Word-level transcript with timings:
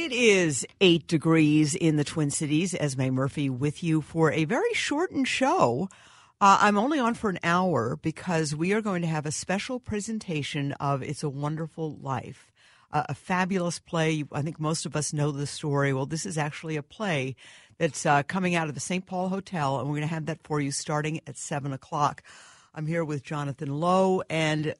It 0.00 0.12
is 0.12 0.64
eight 0.80 1.08
degrees 1.08 1.74
in 1.74 1.96
the 1.96 2.04
Twin 2.04 2.30
Cities. 2.30 2.72
Esme 2.72 3.08
Murphy 3.08 3.50
with 3.50 3.82
you 3.82 4.00
for 4.00 4.30
a 4.30 4.44
very 4.44 4.72
shortened 4.72 5.26
show. 5.26 5.88
Uh, 6.40 6.56
I'm 6.60 6.78
only 6.78 7.00
on 7.00 7.14
for 7.14 7.28
an 7.28 7.40
hour 7.42 7.98
because 8.00 8.54
we 8.54 8.72
are 8.72 8.80
going 8.80 9.02
to 9.02 9.08
have 9.08 9.26
a 9.26 9.32
special 9.32 9.80
presentation 9.80 10.70
of 10.74 11.02
It's 11.02 11.24
a 11.24 11.28
Wonderful 11.28 11.96
Life, 11.96 12.52
uh, 12.92 13.02
a 13.08 13.14
fabulous 13.14 13.80
play. 13.80 14.22
I 14.30 14.40
think 14.40 14.60
most 14.60 14.86
of 14.86 14.94
us 14.94 15.12
know 15.12 15.32
the 15.32 15.48
story. 15.48 15.92
Well, 15.92 16.06
this 16.06 16.26
is 16.26 16.38
actually 16.38 16.76
a 16.76 16.82
play 16.84 17.34
that's 17.78 18.06
uh, 18.06 18.22
coming 18.22 18.54
out 18.54 18.68
of 18.68 18.74
the 18.74 18.80
St. 18.80 19.04
Paul 19.04 19.30
Hotel, 19.30 19.80
and 19.80 19.88
we're 19.88 19.96
going 19.96 20.08
to 20.08 20.14
have 20.14 20.26
that 20.26 20.44
for 20.44 20.60
you 20.60 20.70
starting 20.70 21.20
at 21.26 21.36
7 21.36 21.72
o'clock. 21.72 22.22
I'm 22.72 22.86
here 22.86 23.04
with 23.04 23.24
Jonathan 23.24 23.80
Lowe 23.80 24.22
and 24.30 24.76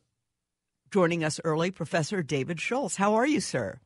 joining 0.92 1.24
us 1.24 1.40
early, 1.42 1.72
Professor 1.72 2.22
David 2.22 2.60
Schultz. 2.60 2.94
How 2.94 3.14
are 3.14 3.26
you, 3.26 3.40
sir? 3.40 3.80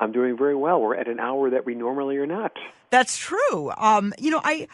I'm 0.00 0.12
doing 0.12 0.36
very 0.36 0.54
well. 0.54 0.80
We're 0.80 0.96
at 0.96 1.08
an 1.08 1.18
hour 1.20 1.50
that 1.50 1.66
we 1.66 1.74
normally 1.74 2.16
are 2.18 2.26
not. 2.26 2.52
That's 2.90 3.18
true. 3.18 3.72
Um, 3.76 4.14
you 4.18 4.30
know, 4.30 4.40
I 4.42 4.68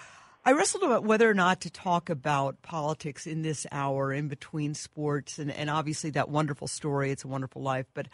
I 0.45 0.53
wrestled 0.53 0.83
about 0.83 1.05
whether 1.05 1.29
or 1.29 1.35
not 1.35 1.63
to 1.63 1.71
talk 1.71 2.11
about 2.11 2.61
politics 2.61 3.27
in 3.27 3.43
this 3.43 3.67
hour 3.73 4.13
in 4.13 4.29
between 4.29 4.75
sports 4.75 5.39
and, 5.39 5.51
and 5.51 5.71
obviously 5.71 6.11
that 6.11 6.29
wonderful 6.29 6.69
story, 6.69 7.11
It's 7.11 7.25
a 7.25 7.29
Wonderful 7.29 7.63
Life. 7.63 7.87
But 7.95 8.09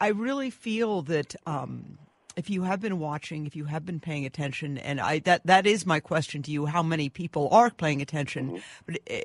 I 0.00 0.08
really 0.08 0.48
feel 0.48 1.02
that 1.02 1.34
um, 1.46 1.98
if 2.36 2.48
you 2.48 2.62
have 2.62 2.80
been 2.80 2.98
watching, 2.98 3.44
if 3.44 3.54
you 3.54 3.66
have 3.66 3.84
been 3.84 4.00
paying 4.00 4.24
attention, 4.24 4.78
and 4.78 5.00
I 5.00 5.18
that 5.20 5.46
that 5.46 5.66
is 5.66 5.84
my 5.84 6.00
question 6.00 6.42
to 6.44 6.50
you: 6.50 6.66
how 6.66 6.82
many 6.82 7.10
people 7.10 7.48
are 7.50 7.70
paying 7.70 8.00
attention? 8.00 8.46
Mm-hmm. 8.46 8.58
But 8.86 9.00
eh, 9.06 9.22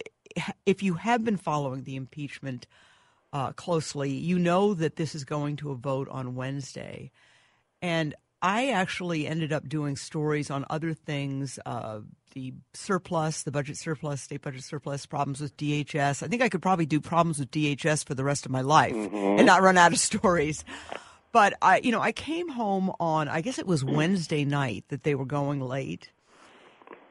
if 0.65 0.83
you 0.83 0.95
have 0.95 1.23
been 1.23 1.37
following 1.37 1.83
the 1.83 1.95
impeachment 1.95 2.67
uh, 3.33 3.51
closely, 3.53 4.11
you 4.11 4.39
know 4.39 4.73
that 4.73 4.95
this 4.95 5.15
is 5.15 5.23
going 5.23 5.55
to 5.57 5.71
a 5.71 5.75
vote 5.75 6.07
on 6.09 6.35
Wednesday. 6.35 7.11
And 7.81 8.15
I 8.41 8.69
actually 8.69 9.27
ended 9.27 9.51
up 9.51 9.67
doing 9.67 9.95
stories 9.95 10.49
on 10.49 10.65
other 10.69 10.93
things 10.93 11.59
uh, 11.65 11.99
the 12.33 12.53
surplus, 12.73 13.43
the 13.43 13.51
budget 13.51 13.77
surplus, 13.77 14.21
state 14.21 14.41
budget 14.41 14.63
surplus, 14.63 15.05
problems 15.05 15.41
with 15.41 15.57
DHS. 15.57 16.23
I 16.23 16.27
think 16.27 16.41
I 16.41 16.49
could 16.49 16.61
probably 16.61 16.85
do 16.85 17.01
problems 17.01 17.39
with 17.39 17.51
DHS 17.51 18.05
for 18.05 18.13
the 18.13 18.23
rest 18.23 18.45
of 18.45 18.51
my 18.51 18.61
life 18.61 18.93
mm-hmm. 18.93 19.15
and 19.15 19.45
not 19.45 19.61
run 19.61 19.77
out 19.77 19.91
of 19.91 19.99
stories. 20.11 20.63
But 21.31 21.53
I, 21.61 21.79
you 21.83 21.91
know, 21.91 22.01
I 22.01 22.11
came 22.11 22.49
home 22.49 22.91
on, 22.99 23.27
I 23.27 23.41
guess 23.41 23.59
it 23.59 23.67
was 23.67 23.83
Wednesday 23.83 24.45
night 24.45 24.85
that 24.89 25.03
they 25.03 25.15
were 25.15 25.25
going 25.25 25.59
late 25.59 26.11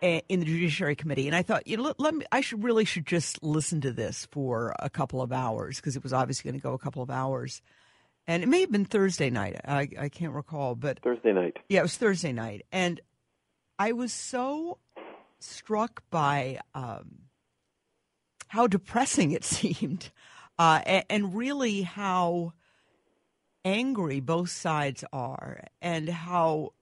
in 0.01 0.41
the 0.41 0.47
Judiciary 0.47 0.95
Committee, 0.95 1.27
and 1.27 1.35
I 1.35 1.43
thought, 1.43 1.67
you 1.67 1.77
know, 1.77 1.83
let, 1.85 2.01
let 2.01 2.15
me. 2.15 2.25
I 2.31 2.41
should 2.41 2.63
really 2.63 2.85
should 2.85 3.07
just 3.07 3.43
listen 3.43 3.81
to 3.81 3.93
this 3.93 4.29
for 4.31 4.75
a 4.79 4.89
couple 4.89 5.21
of 5.21 5.33
hours 5.33 5.77
because 5.77 5.97
it 5.97 6.03
was 6.03 6.13
obviously 6.13 6.51
going 6.51 6.61
to 6.61 6.63
go 6.63 6.73
a 6.73 6.79
couple 6.79 7.03
of 7.03 7.11
hours, 7.11 7.63
and 8.27 8.43
it 8.43 8.47
may 8.47 8.61
have 8.61 8.71
been 8.71 8.85
Thursday 8.85 9.31
night. 9.31 9.57
I 9.67 9.89
I 9.99 10.09
can't 10.09 10.33
recall, 10.33 10.75
but 10.75 11.01
Thursday 11.03 11.33
night. 11.33 11.57
Yeah, 11.69 11.81
it 11.81 11.83
was 11.83 11.97
Thursday 11.97 12.33
night, 12.33 12.65
and 12.71 13.01
I 13.79 13.93
was 13.93 14.13
so 14.13 14.79
struck 15.41 16.03
by 16.11 16.61
um, 16.75 17.23
how 18.49 18.67
depressing 18.67 19.33
it 19.33 19.45
seemed, 19.45 20.11
uh, 20.59 20.81
and, 20.87 21.05
and 21.11 21.35
really 21.35 21.83
how 21.83 22.53
angry 23.65 24.21
both 24.21 24.51
sides 24.51 25.05
are, 25.13 25.65
and 25.83 26.09
how 26.09 26.73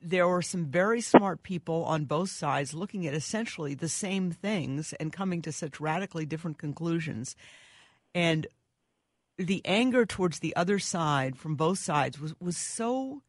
there 0.00 0.28
were 0.28 0.42
some 0.42 0.66
very 0.66 1.00
smart 1.00 1.42
people 1.42 1.84
on 1.84 2.04
both 2.04 2.30
sides 2.30 2.74
looking 2.74 3.06
at 3.06 3.14
essentially 3.14 3.74
the 3.74 3.88
same 3.88 4.30
things 4.30 4.92
and 4.94 5.12
coming 5.12 5.42
to 5.42 5.52
such 5.52 5.80
radically 5.80 6.26
different 6.26 6.58
conclusions. 6.58 7.34
And 8.14 8.46
the 9.38 9.62
anger 9.64 10.06
towards 10.06 10.38
the 10.38 10.54
other 10.56 10.78
side 10.78 11.36
from 11.36 11.56
both 11.56 11.78
sides 11.78 12.20
was, 12.20 12.34
was 12.40 12.56
so 12.56 13.22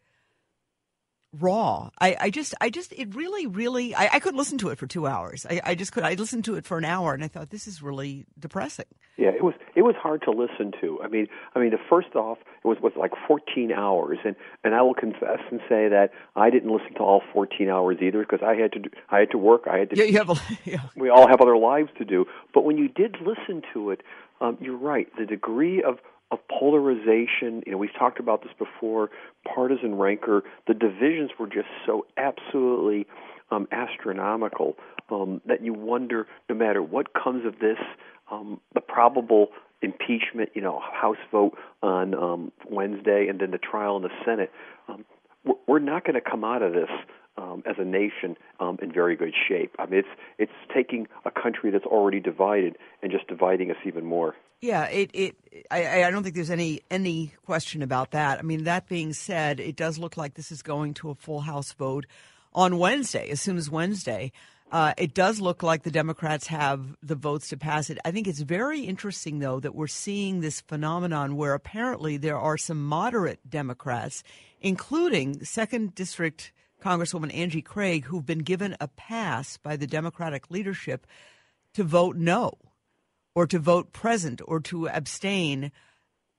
raw. 1.40 1.90
I, 2.00 2.16
I 2.20 2.30
just, 2.30 2.54
I 2.62 2.70
just, 2.70 2.94
it 2.94 3.16
really, 3.16 3.48
really, 3.48 3.96
I, 3.96 4.10
I 4.14 4.20
could 4.20 4.36
listen 4.36 4.58
to 4.60 4.70
it 4.70 4.78
for 4.78 4.88
two 4.88 5.08
hours. 5.08 5.46
I, 5.50 5.62
I 5.64 5.76
just 5.76 5.92
could. 5.92 6.04
I 6.04 6.14
listened 6.14 6.46
to 6.46 6.56
it 6.56 6.66
for 6.66 6.78
an 6.78 6.86
hour, 6.86 7.14
and 7.14 7.24
I 7.24 7.28
thought 7.28 7.50
this 7.50 7.68
is 7.68 7.82
really 7.82 8.26
depressing. 8.40 8.86
Yeah, 9.18 9.30
it 9.30 9.44
was. 9.44 9.56
It 9.76 9.82
was 9.82 9.96
hard 9.96 10.22
to 10.24 10.32
listen 10.32 10.72
to. 10.82 11.02
I 11.04 11.08
mean, 11.08 11.28
I 11.56 11.60
mean, 11.60 11.72
the 11.72 11.80
first 11.90 12.16
off, 12.16 12.38
it 12.64 12.68
was 12.68 12.78
was 12.82 12.94
like 12.96 13.12
14 13.28 13.72
hours, 13.72 14.20
and 14.24 14.36
and 14.64 14.76
I 14.76 14.82
will 14.82 14.94
confess 14.94 15.40
and 15.50 15.60
say 15.68 15.88
that 15.88 16.12
I 16.36 16.50
didn't 16.50 16.72
listen 16.72 16.94
to 16.96 17.00
all 17.00 17.22
14 17.34 17.68
hours 17.68 17.98
either 18.02 18.20
because 18.20 18.42
I 18.46 18.56
had 18.56 18.74
to, 18.74 18.80
do, 18.80 18.90
I 19.10 19.20
had 19.20 19.32
to 19.32 19.38
work. 19.38 19.64
I 19.66 19.80
had 19.80 19.90
to. 19.90 19.98
Yeah, 19.98 20.06
you 20.06 20.18
have 20.18 20.30
a, 20.30 20.36
yeah. 20.66 20.82
We 20.96 21.10
all 21.10 21.28
have 21.28 21.42
other 21.42 21.58
lives 21.58 21.90
to 21.98 22.06
do. 22.06 22.26
But 22.54 22.64
when 22.64 22.78
you 22.78 22.88
did 22.88 23.18
listen 23.22 23.64
to 23.74 23.90
it, 23.92 24.02
um, 24.40 24.58
you're 24.62 24.78
right. 24.78 25.08
The 25.18 25.26
degree 25.26 25.82
of 25.82 25.98
of 26.32 26.40
polarization. 26.48 27.64
You 27.66 27.74
know, 27.74 27.78
we've 27.78 27.94
talked 27.98 28.20
about 28.20 28.44
this 28.44 28.52
before. 28.58 29.10
Partisan 29.54 29.96
rancor. 29.96 30.44
The 30.68 30.74
divisions 30.74 31.32
were 31.40 31.48
just 31.48 31.68
so 31.86 32.06
absolutely 32.18 33.08
um, 33.52 33.68
astronomical 33.72 34.76
um, 35.10 35.42
that 35.46 35.64
you 35.64 35.74
wonder, 35.74 36.28
no 36.50 36.56
matter 36.56 36.82
what 36.82 37.08
comes 37.14 37.46
of 37.46 37.60
this, 37.60 37.78
um, 38.30 38.60
the 38.74 38.82
probable 38.82 39.48
impeachment, 39.82 40.50
you 40.54 40.62
know, 40.62 40.80
House 40.80 41.18
vote 41.32 41.58
on 41.82 42.14
um, 42.14 42.52
Wednesday, 42.70 43.28
and 43.30 43.40
then 43.40 43.52
the 43.52 43.58
trial 43.58 43.96
in 43.98 44.04
the 44.04 44.10
Senate. 44.26 44.52
Um, 44.90 45.06
we're 45.68 45.80
not 45.80 46.04
going 46.04 46.16
to 46.16 46.30
come 46.30 46.44
out 46.44 46.62
of 46.62 46.74
this 46.74 46.90
um, 47.38 47.64
as 47.66 47.76
a 47.78 47.86
nation 47.86 48.38
um, 48.60 48.78
in 48.82 48.92
very 48.92 49.16
good 49.16 49.34
shape. 49.48 49.76
I 49.80 49.86
mean, 49.86 50.00
it's 50.00 50.08
it's 50.38 50.52
taking 50.74 51.08
a 51.26 51.32
country 51.32 51.72
that's 51.72 51.86
already 51.86 52.20
divided 52.20 52.78
and 53.02 53.12
just 53.12 53.28
dividing 53.28 53.72
us 53.72 53.78
even 53.86 54.06
more. 54.06 54.36
Yeah, 54.60 54.86
it, 54.86 55.12
it 55.14 55.36
I, 55.70 56.04
I 56.04 56.12
don't 56.12 56.24
think 56.24 56.36
there's 56.36 56.50
any 56.50 56.82
any 56.90 57.34
question 57.46 57.82
about 57.82 58.12
that. 58.12 58.40
I 58.40 58.42
mean, 58.42 58.64
that 58.64 58.88
being 58.88 59.14
said, 59.14 59.60
it 59.60 59.76
does 59.76 60.00
look 60.00 60.18
like 60.18 60.34
this 60.34 60.52
is 60.52 60.62
going 60.62 60.96
to 60.96 61.12
a 61.12 61.16
full 61.16 61.42
House 61.42 61.74
vote 61.74 62.06
on 62.54 62.80
Wednesday. 62.80 63.30
As 63.30 63.40
soon 63.40 63.58
as 63.58 63.70
Wednesday, 63.70 64.32
uh, 64.72 64.94
it 64.98 65.14
does 65.14 65.40
look 65.40 65.62
like 65.62 65.84
the 65.84 65.92
Democrats 65.92 66.48
have 66.48 66.98
the 67.04 67.16
votes 67.16 67.50
to 67.50 67.58
pass 67.58 67.90
it. 67.90 68.00
I 68.04 68.12
think 68.12 68.28
it's 68.28 68.42
very 68.42 68.82
interesting, 68.82 69.40
though, 69.40 69.60
that 69.60 69.76
we're 69.76 69.88
seeing 69.88 70.42
this 70.42 70.62
phenomenon 70.62 71.38
where 71.38 71.54
apparently 71.54 72.18
there 72.18 72.38
are 72.38 72.58
some 72.58 72.84
moderate 72.84 73.40
Democrats, 73.48 74.24
including 74.60 75.46
second 75.46 75.94
district 75.94 76.52
Congresswoman 76.82 77.34
Angie 77.34 77.62
Craig, 77.62 78.06
who've 78.06 78.26
been 78.26 78.40
given 78.40 78.76
a 78.80 78.88
pass 78.88 79.58
by 79.58 79.76
the 79.76 79.88
Democratic 79.88 80.50
leadership 80.52 81.08
to 81.74 81.84
vote 81.84 82.16
no 82.16 82.54
or 83.36 83.48
to 83.48 83.60
vote 83.60 83.94
present 83.94 84.42
or 84.46 84.60
to 84.62 84.88
abstain 84.90 85.72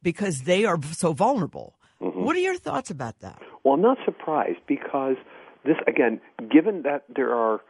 because 0.02 0.42
they 0.42 0.64
are 0.64 0.78
so 0.82 1.12
vulnerable. 1.12 1.78
Mm-hmm. 2.00 2.24
What 2.24 2.36
are 2.36 2.40
your 2.40 2.56
thoughts 2.56 2.90
about 2.90 3.20
that? 3.20 3.40
Well, 3.64 3.74
I'm 3.74 3.82
not 3.82 3.98
surprised 4.04 4.60
because 4.66 5.16
this, 5.64 5.76
again, 5.86 6.20
given 6.50 6.82
that 6.82 7.04
there 7.14 7.34
are 7.34 7.60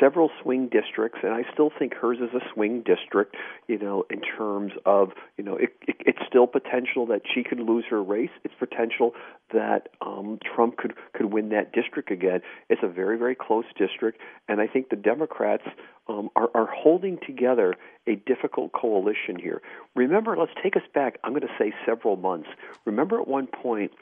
several 0.00 0.30
swing 0.42 0.68
districts, 0.68 1.18
and 1.22 1.32
I 1.32 1.44
still 1.52 1.70
think 1.76 1.94
hers 1.94 2.18
is 2.18 2.34
a 2.34 2.40
swing 2.52 2.82
district. 2.82 3.36
You 3.66 3.78
know, 3.78 4.04
in 4.10 4.20
terms 4.20 4.72
of 4.84 5.10
you 5.36 5.44
know, 5.44 5.56
it, 5.56 5.70
it, 5.86 5.96
it's 6.00 6.18
still 6.26 6.46
potential 6.46 7.06
that 7.06 7.22
she 7.32 7.42
could 7.42 7.60
lose 7.60 7.84
her 7.90 8.02
race. 8.02 8.30
It's 8.44 8.54
potential 8.58 9.14
that 9.52 9.88
um, 10.00 10.38
Trump 10.54 10.76
could 10.76 10.94
could 11.12 11.32
win 11.32 11.50
that 11.50 11.72
district 11.72 12.10
again. 12.10 12.40
It's 12.68 12.82
a 12.82 12.88
very 12.88 13.18
very 13.18 13.34
close 13.34 13.64
district, 13.76 14.20
and 14.48 14.60
I 14.60 14.66
think 14.66 14.90
the 14.90 14.96
Democrats 14.96 15.64
um, 16.08 16.30
are 16.36 16.50
are 16.54 16.68
holding 16.70 17.18
together 17.26 17.74
a 18.06 18.16
difficult 18.16 18.72
coalition 18.72 19.36
here. 19.40 19.60
Remember, 19.94 20.36
let's 20.36 20.52
take 20.62 20.76
us 20.76 20.82
back. 20.94 21.18
I'm 21.22 21.32
going 21.32 21.42
to 21.42 21.48
say 21.58 21.72
several 21.84 22.16
months. 22.16 22.48
Remember, 22.84 23.20
at 23.20 23.28
one 23.28 23.46
point 23.46 23.92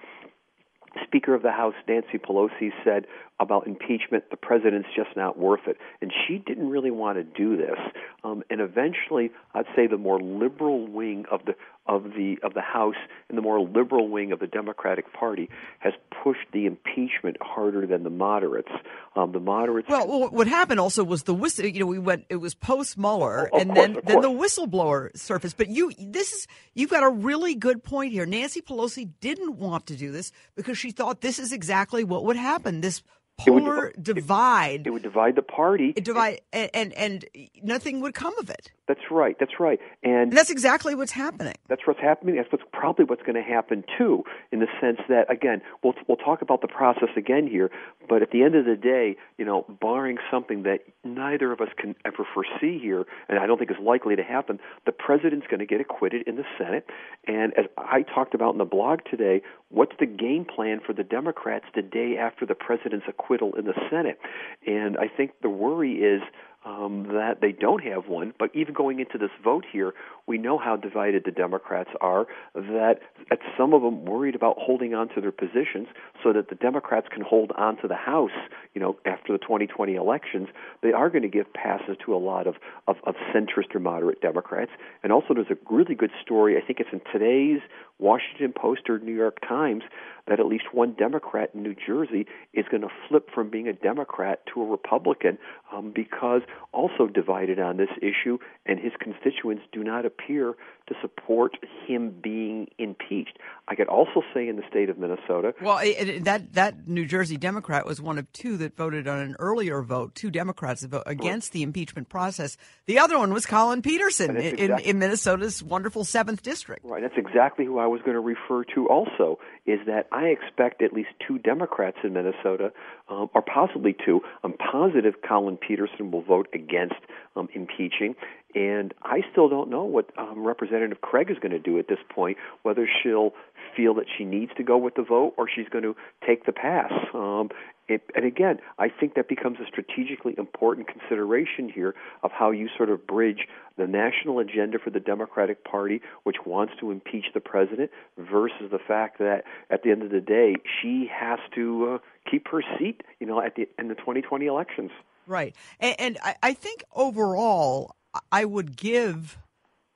Speaker 1.05 1.35
of 1.35 1.43
the 1.43 1.51
House 1.51 1.75
Nancy 1.89 2.19
Pelosi 2.19 2.71
said 2.85 3.07
about 3.39 3.67
impeachment, 3.67 4.25
the 4.31 4.37
president's 4.37 4.89
just 4.97 5.17
not 5.17 5.39
worth 5.39 5.67
it, 5.67 5.77
and 6.01 6.13
she 6.27 6.39
didn't 6.39 6.69
really 6.69 6.91
want 6.91 7.19
to 7.19 7.25
do 7.25 7.57
this. 7.57 7.79
Um, 8.25 8.43
and 8.51 8.61
eventually, 8.61 9.31
I'd 9.55 9.67
say 9.75 9.87
the 9.87 9.99
more 9.99 10.21
liberal 10.21 10.87
wing 10.87 11.27
of 11.31 11.45
the 11.45 11.55
of 11.89 12.05
the 12.17 12.37
of 12.43 12.55
the 12.55 12.61
House 12.61 12.95
and 13.29 13.37
the 13.39 13.43
more 13.43 13.61
liberal 13.61 14.09
wing 14.09 14.33
of 14.33 14.39
the 14.41 14.47
Democratic 14.47 15.13
Party 15.13 15.49
has 15.79 15.93
pushed 16.23 16.47
the 16.53 16.67
impeachment 16.67 17.37
harder 17.41 17.87
than 17.87 18.03
the 18.03 18.11
moderates. 18.11 18.71
Um, 19.15 19.33
the 19.33 19.41
moderates. 19.41 19.89
Well, 19.89 20.29
what 20.31 20.47
happened 20.47 20.81
also 20.81 21.05
was 21.05 21.23
the 21.25 21.35
whistle. 21.35 21.67
You 21.67 21.81
know, 21.81 21.87
we 21.87 21.99
went. 21.99 22.27
It 22.29 22.37
was 22.37 22.55
post 22.55 22.99
Mueller, 22.99 23.49
Oh, 23.53 23.59
and 23.59 23.75
course, 23.75 23.79
then 23.95 24.01
then 24.05 24.21
the 24.21 24.31
whistleblower 24.31 25.17
surfaced. 25.17 25.57
But 25.57 25.69
you, 25.69 25.93
this 25.99 26.33
is 26.33 26.47
you've 26.75 26.91
got 26.91 27.03
a 27.03 27.09
really 27.11 27.55
good 27.55 27.83
point 27.83 28.13
here. 28.13 28.27
Nancy 28.27 28.61
Pelosi 28.61 29.11
didn't 29.21 29.57
want 29.57 29.87
to 29.87 29.97
do 29.97 30.11
this 30.13 30.33
because 30.57 30.77
she 30.79 30.91
thought 30.91 31.21
this 31.21 31.39
is 31.39 31.53
exactly 31.53 32.05
what 32.05 32.25
would 32.25 32.37
happen. 32.37 32.81
This 32.81 33.03
It 33.47 33.51
would- 33.51 33.63
polar 33.65 33.93
divide, 34.01 34.87
it 34.87 34.91
would 34.91 35.03
divide 35.03 35.35
the 35.37 35.43
party. 35.43 35.93
it 35.97 36.05
divide, 36.05 36.41
and, 36.53 36.71
and 36.75 36.93
and 36.95 37.25
nothing 37.63 38.01
would 38.01 38.15
come 38.15 38.37
of 38.39 38.51
it. 38.51 38.73
That's 38.89 39.11
right. 39.11 39.37
That's 39.39 39.59
right. 39.59 39.81
And 40.03 40.27
And 40.27 40.33
that's 40.37 40.51
exactly 40.51 40.95
what's 40.95 41.13
happening. 41.13 41.55
That's 41.69 41.83
what's 41.87 42.01
happening. 42.01 42.37
That's 42.37 42.51
what's 42.51 42.65
probably 42.73 43.05
what's 43.05 43.23
going 43.23 43.37
to 43.37 43.43
happen 43.43 43.85
too, 43.97 44.25
in 44.51 44.61
the 44.61 44.67
sense 44.81 44.99
that 45.09 45.31
again, 45.31 45.63
we'll 45.83 45.95
we'll 46.09 46.17
talk 46.17 46.43
about 46.43 46.63
the 46.63 46.69
process 46.69 47.11
again 47.17 47.47
here. 47.47 47.71
But 48.09 48.23
at 48.23 48.31
the 48.31 48.43
end 48.43 48.55
of 48.55 48.65
the 48.65 48.77
day, 48.77 49.17
you 49.39 49.45
know, 49.45 49.65
barring 49.81 50.19
something 50.31 50.65
that 50.65 50.81
neither 51.05 51.53
of 51.53 51.61
us 51.61 51.69
can 51.77 51.95
ever 52.05 52.27
foresee 52.35 52.79
here, 52.79 53.05
and 53.29 53.39
I 53.39 53.47
don't 53.47 53.59
think 53.59 53.71
is 53.71 53.77
likely 53.81 54.17
to 54.17 54.23
happen, 54.23 54.59
the 54.85 54.93
president's 54.93 55.47
going 55.47 55.61
to 55.61 55.67
get 55.67 55.81
acquitted 55.81 56.27
in 56.27 56.37
the 56.37 56.45
Senate. 56.59 56.87
And 57.27 57.53
as 57.59 57.67
I 57.79 58.03
talked 58.03 58.35
about 58.35 58.53
in 58.53 58.59
the 58.59 58.65
blog 58.65 59.01
today, 59.11 59.43
what's 59.69 59.95
the 59.99 60.07
game 60.07 60.45
plan 60.45 60.81
for 60.85 60.93
the 60.93 61.05
Democrats 61.05 61.67
the 61.75 61.83
day 61.83 62.17
after 62.19 62.47
the 62.47 62.55
president's 62.55 63.07
acquittal 63.09 63.55
in 63.55 63.65
the 63.65 63.75
Senate? 63.91 64.19
And 64.67 64.97
I 64.97 65.09
think 65.09 65.33
the 65.43 65.51
worry 65.51 65.95
is 65.95 66.23
um, 66.67 67.07
that 67.13 67.41
they 67.41 67.53
don't 67.53 67.83
have 67.85 68.09
one. 68.09 68.35
But 68.39 68.51
even 68.55 68.75
going 68.75 68.99
into 68.99 69.17
this 69.17 69.31
vote 69.43 69.65
here, 69.71 69.95
we 70.27 70.39
know 70.39 70.59
how 70.59 70.77
divided 70.77 71.23
the 71.25 71.31
Democrats 71.31 71.91
are. 72.01 72.27
That 72.55 73.01
at 73.31 73.39
some 73.57 73.73
of 73.75 73.83
them 73.83 74.05
worried 74.05 74.35
about 74.35 74.57
holding 74.59 74.95
on 74.95 75.09
to 75.15 75.21
their 75.21 75.33
positions 75.33 75.89
so 76.23 76.33
that 76.33 76.49
the 76.49 76.55
Democrats 76.55 77.07
can 77.13 77.23
hold 77.23 77.53
on 77.57 77.77
to 77.79 77.89
the 77.89 77.95
House. 77.95 78.31
You 78.75 78.81
know, 78.81 78.97
after 79.05 79.33
the 79.33 79.39
2020 79.39 79.95
elections, 79.95 80.49
they 80.83 80.93
are 80.93 81.11
going 81.11 81.23
to 81.23 81.29
give 81.29 81.53
passes 81.53 81.97
to 82.05 82.15
a 82.15 82.19
lot 82.19 82.47
of, 82.47 82.57
of, 82.87 82.97
of 83.05 83.15
centrist 83.35 83.75
or 83.75 83.81
moderate 83.81 84.21
Democrats. 84.21 84.71
And 85.03 85.13
also, 85.13 85.35
there's 85.35 85.51
a 85.51 85.73
really 85.73 85.95
good 85.95 86.13
story. 86.23 86.57
I 86.57 86.67
think 86.67 86.81
it's 86.81 86.91
in 86.93 87.01
today's 87.13 87.61
Washington 87.99 88.53
Post 88.53 88.89
or 88.89 88.99
New 88.99 89.15
York 89.15 89.39
Times 89.47 89.83
that 90.27 90.41
at 90.41 90.47
least 90.47 90.65
one 90.73 90.93
Democrat 90.93 91.51
in 91.55 91.63
New 91.63 91.75
Jersey 91.75 92.27
is 92.53 92.65
going 92.71 92.83
to 92.83 92.89
flip 93.09 93.29
from 93.33 93.49
being 93.49 93.69
a 93.69 93.73
Democrat 93.73 94.41
to 94.53 94.61
a 94.63 94.67
Republican 94.67 95.39
um, 95.73 95.93
because 95.95 96.43
also 96.73 97.07
divided 97.07 97.59
on 97.61 97.77
this 97.77 97.89
issue, 98.03 98.39
and 98.67 98.79
his 98.79 98.93
constituents 99.01 99.63
do 99.73 99.85
not 99.85 100.05
appear 100.19 100.55
to 100.89 100.95
support 101.01 101.57
him 101.87 102.11
being 102.23 102.69
impeached. 102.79 103.39
I 103.67 103.75
could 103.75 103.89
also 103.89 104.23
say 104.33 104.47
in 104.49 104.55
the 104.57 104.63
state 104.71 104.89
of 104.89 104.99
Minnesota, 104.99 105.53
Well, 105.61 105.79
it, 105.79 106.09
it- 106.09 106.25
that 106.25 106.53
that 106.55 106.87
New 106.87 107.05
Jersey 107.07 107.37
Democrat 107.37 107.85
was 107.87 108.01
one 108.01 108.19
of 108.19 108.31
two 108.33 108.57
that 108.59 108.77
voted 108.77 109.09
on 109.09 109.19
an 109.19 109.37
earlier 109.39 109.83
vote. 109.83 110.15
Two 110.15 110.31
Democrats 110.31 110.83
that 110.83 110.89
vote 110.89 111.03
against 111.07 111.53
the 111.53 111.63
impeachment 111.63 112.09
process. 112.09 112.57
The 112.87 112.99
other 113.01 113.19
one 113.19 113.33
was 113.33 113.47
Collin 113.47 113.83
Peterson 113.83 114.37
in, 114.37 114.79
in 114.79 114.99
Minnesota's 114.99 115.63
wonderful 115.63 116.05
seventh 116.05 116.43
district. 116.43 116.85
Right, 116.85 117.03
that's 117.03 117.17
exactly 117.17 117.65
who 117.65 117.79
I 117.79 117.87
was 117.87 118.01
going 118.03 118.15
to 118.15 118.21
refer 118.21 118.65
to. 118.75 118.89
Also, 118.89 119.39
is 119.67 119.81
that 119.87 120.07
I 120.13 120.27
expect 120.27 120.83
at 120.83 120.93
least 120.93 121.09
two 121.27 121.39
Democrats 121.39 121.99
in 122.05 122.13
Minnesota, 122.13 122.73
um, 123.09 123.29
or 123.35 123.43
possibly 123.43 123.95
two. 124.05 124.21
I'm 124.45 124.53
positive 124.55 125.15
Collin 125.27 125.57
Peterson 125.57 126.11
will 126.13 126.23
vote 126.23 126.49
against 126.55 126.95
um, 127.35 127.49
impeaching, 127.55 128.15
and 128.57 128.95
I 129.03 129.21
still 129.31 129.51
don't 129.51 129.69
know 129.69 129.85
what 129.85 130.11
um, 130.17 130.45
Representative 130.45 131.03
Craig 131.03 131.31
is 131.31 131.39
going 131.39 131.53
to 131.53 131.59
do 131.59 131.79
at 131.79 131.89
this 131.89 131.99
point. 132.09 132.39
Whether 132.63 132.89
she'll 133.03 133.33
feel 133.77 133.93
that 133.95 134.07
she 134.17 134.25
needs 134.25 134.51
to 134.57 134.65
go 134.65 134.79
with 134.79 134.95
the 134.95 135.03
vote, 135.03 135.35
or 135.37 135.47
she's 135.47 135.69
going 135.69 135.85
to 135.85 135.95
take 136.27 136.47
the 136.47 136.53
pass. 136.53 136.91
Um, 137.13 137.51
it, 137.87 138.03
and 138.17 138.25
again, 138.25 138.59
I 138.79 138.89
think 138.89 139.15
that 139.15 139.29
becomes 139.29 139.59
a 139.61 139.67
strategically 139.67 140.35
important 140.39 140.89
consideration 140.89 141.69
here 141.69 141.95
of 142.23 142.33
how 142.33 142.51
you 142.51 142.69
sort 142.77 142.89
of 142.89 143.07
bridge 143.07 143.47
the 143.77 143.87
national 143.87 144.39
agenda 144.39 144.79
for 144.79 144.89
the 144.89 145.01
Democratic 145.01 145.63
Party, 145.63 146.01
which 146.25 146.37
wants 146.47 146.73
to 146.81 146.91
impeach 146.91 147.27
the 147.35 147.41
president, 147.41 147.91
versus 148.17 148.71
the 148.73 148.79
fact 148.79 149.19
that 149.19 149.45
at 149.71 149.83
the 149.83 149.91
end 149.91 150.03
of 150.03 150.11
the 150.11 150.21
day, 150.21 150.57
she 150.81 151.09
has 151.13 151.39
to 151.55 151.95
uh, 151.95 152.31
keep 152.31 152.49
her 152.49 152.63
seat, 152.79 153.03
you 153.21 153.27
know, 153.27 153.41
at 153.41 153.55
the 153.55 153.69
in 153.79 153.89
the 153.89 153.95
2020 153.95 154.47
elections. 154.47 154.91
Right, 155.27 155.55
and, 155.79 155.97
and 155.99 156.19
I, 156.23 156.37
I 156.43 156.55
think 156.55 156.85
overall, 156.95 157.97
I 158.31 158.45
would 158.45 158.77
give 158.77 159.39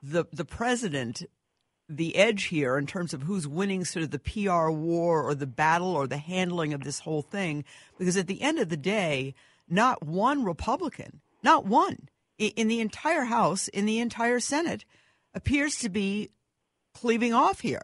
the 0.02 0.24
the 0.32 0.44
president 0.44 1.24
the 1.88 2.16
edge 2.16 2.44
here 2.44 2.78
in 2.78 2.86
terms 2.86 3.12
of 3.12 3.22
who's 3.22 3.48
winning 3.48 3.84
sort 3.84 4.04
of 4.04 4.10
the 4.10 4.18
PR 4.18 4.70
war 4.70 5.24
or 5.24 5.34
the 5.34 5.46
battle 5.46 5.94
or 5.94 6.06
the 6.06 6.18
handling 6.18 6.72
of 6.72 6.84
this 6.84 7.00
whole 7.00 7.22
thing, 7.22 7.64
because 7.98 8.16
at 8.16 8.28
the 8.28 8.42
end 8.42 8.58
of 8.58 8.68
the 8.68 8.76
day, 8.76 9.34
not 9.68 10.04
one 10.04 10.44
Republican, 10.44 11.20
not 11.42 11.66
one 11.66 12.08
in 12.38 12.68
the 12.68 12.80
entire 12.80 13.24
House, 13.24 13.68
in 13.68 13.86
the 13.86 13.98
entire 13.98 14.40
Senate, 14.40 14.84
appears 15.34 15.76
to 15.76 15.88
be 15.88 16.30
cleaving 16.94 17.34
off 17.34 17.60
here. 17.60 17.82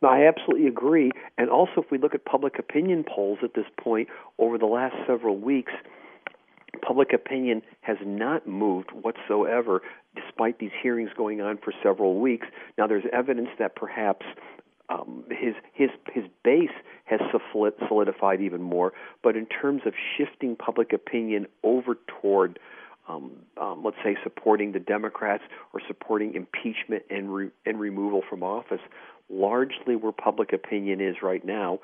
No, 0.00 0.08
I 0.08 0.28
absolutely 0.28 0.68
agree. 0.68 1.10
And 1.36 1.50
also, 1.50 1.82
if 1.82 1.90
we 1.90 1.98
look 1.98 2.14
at 2.14 2.24
public 2.24 2.58
opinion 2.58 3.04
polls 3.04 3.38
at 3.42 3.54
this 3.54 3.66
point 3.80 4.08
over 4.38 4.56
the 4.56 4.66
last 4.66 4.94
several 5.06 5.36
weeks, 5.36 5.72
public 6.78 7.12
opinion 7.12 7.62
has 7.80 7.96
not 8.04 8.46
moved 8.46 8.90
whatsoever 8.92 9.82
despite 10.14 10.58
these 10.58 10.70
hearings 10.82 11.10
going 11.16 11.40
on 11.40 11.58
for 11.58 11.72
several 11.82 12.20
weeks. 12.20 12.46
Now, 12.76 12.86
there's 12.86 13.04
evidence 13.12 13.50
that 13.58 13.76
perhaps 13.76 14.26
um, 14.88 15.24
his 15.30 15.54
his 15.74 15.90
his 16.12 16.24
base 16.42 16.70
has 17.04 17.20
solidified 17.88 18.40
even 18.40 18.62
more, 18.62 18.92
but 19.22 19.36
in 19.36 19.46
terms 19.46 19.82
of 19.86 19.94
shifting 20.16 20.56
public 20.56 20.92
opinion 20.92 21.46
over 21.62 21.98
toward 22.06 22.58
um, 23.08 23.32
um, 23.56 23.82
let's 23.84 23.96
say 24.04 24.16
supporting 24.22 24.72
the 24.72 24.80
Democrats 24.80 25.42
or 25.72 25.80
supporting 25.86 26.34
impeachment 26.34 27.04
and 27.10 27.32
re- 27.32 27.50
and 27.64 27.80
removal 27.80 28.22
from 28.28 28.42
office, 28.42 28.80
largely 29.30 29.96
where 29.96 30.12
public 30.12 30.52
opinion 30.52 31.00
is 31.00 31.16
right 31.22 31.44
now, 31.44 31.80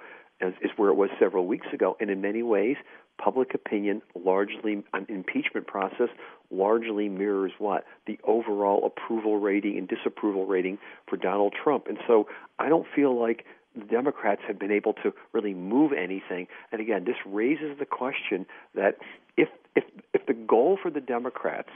is, 0.49 0.55
is 0.63 0.71
where 0.77 0.91
it 0.91 0.95
was 0.95 1.11
several 1.19 1.47
weeks 1.47 1.67
ago, 1.73 1.97
and 2.01 2.11
in 2.11 2.21
many 2.21 2.43
ways, 2.43 2.77
public 3.19 3.55
opinion 3.55 4.03
largely 4.15 4.83
on 4.93 5.07
impeachment 5.09 5.67
process 5.67 6.09
largely 6.51 7.09
mirrors 7.09 7.53
what? 7.59 7.85
The 8.07 8.19
overall 8.25 8.85
approval 8.87 9.39
rating 9.39 9.79
and 9.79 9.89
disapproval 9.89 10.47
rating 10.47 10.79
for 11.09 11.17
Donald 11.17 11.55
Trump, 11.63 11.87
and 11.89 11.99
so 12.07 12.29
I 12.59 12.69
don't 12.69 12.87
feel 12.95 13.19
like 13.19 13.45
the 13.77 13.85
Democrats 13.85 14.43
have 14.47 14.59
been 14.59 14.71
able 14.71 14.93
to 14.95 15.13
really 15.33 15.55
move 15.55 15.93
anything. 15.93 16.47
And 16.71 16.81
again, 16.81 17.05
this 17.05 17.17
raises 17.27 17.79
the 17.79 17.87
question 17.87 18.47
that 18.75 18.99
if 19.37 19.49
if 19.75 19.85
if 20.13 20.27
the 20.27 20.35
goal 20.35 20.79
for 20.81 20.91
the 20.91 21.01
Democrats 21.01 21.71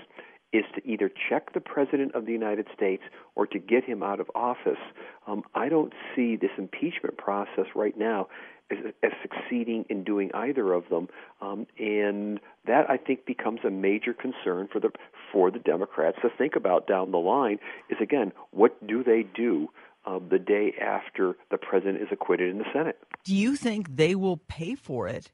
is 0.53 0.65
to 0.75 0.87
either 0.89 1.11
check 1.29 1.53
the 1.53 1.61
president 1.61 2.15
of 2.15 2.27
the 2.27 2.33
United 2.33 2.67
States 2.75 3.03
or 3.35 3.47
to 3.47 3.59
get 3.59 3.85
him 3.85 4.03
out 4.03 4.21
of 4.21 4.31
office, 4.35 4.79
um, 5.27 5.43
I 5.55 5.69
don't 5.69 5.93
see 6.15 6.37
this 6.37 6.51
impeachment 6.57 7.19
process 7.19 7.67
right 7.75 7.97
now 7.97 8.29
as, 8.71 8.79
as 9.03 9.13
succeeding 9.23 9.85
in 9.89 10.05
doing 10.05 10.31
either 10.35 10.73
of 10.73 10.89
them. 10.89 11.09
Um, 11.41 11.67
and 11.79 12.41
that 12.67 12.89
I 12.89 12.97
think 12.97 13.27
becomes 13.27 13.61
a 13.67 13.71
major 13.71 14.15
concern 14.15 14.69
for 14.73 14.81
the 14.81 14.91
for 15.33 15.51
the 15.51 15.59
Democrats 15.59 16.19
to 16.23 16.31
think 16.37 16.57
about 16.57 16.87
down 16.87 17.11
the 17.11 17.19
line. 17.19 17.59
Is 17.91 17.99
again, 18.01 18.33
what 18.51 18.87
do 18.87 19.05
they 19.05 19.23
do? 19.23 19.69
um, 20.07 20.29
the 20.31 20.39
day 20.39 20.75
after 20.81 21.37
the 21.51 21.59
president 21.59 22.01
is 22.01 22.09
acquitted 22.11 22.51
in 22.51 22.59
the 22.59 22.65
Senate. 22.73 22.99
Do 23.25 23.35
you 23.35 23.57
think 23.57 23.97
they 23.97 24.15
will 24.15 24.39
pay 24.39 24.75
for 24.75 25.07
it 25.07 25.31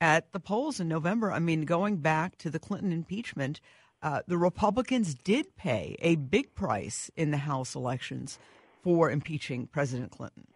at 0.00 0.32
the 0.32 0.40
polls 0.40 0.80
in 0.80 0.88
November? 0.88 1.32
I 1.32 1.38
mean, 1.38 1.62
going 1.62 1.96
back 1.96 2.36
to 2.38 2.50
the 2.50 2.58
Clinton 2.58 2.92
impeachment, 2.92 3.60
uh, 4.02 4.22
the 4.26 4.38
Republicans 4.38 5.14
did 5.14 5.56
pay 5.56 5.96
a 6.00 6.16
big 6.16 6.54
price 6.54 7.10
in 7.16 7.30
the 7.30 7.38
House 7.38 7.74
elections 7.74 8.38
for 8.82 9.10
impeaching 9.10 9.66
President 9.66 10.12
Clinton. 10.12 10.46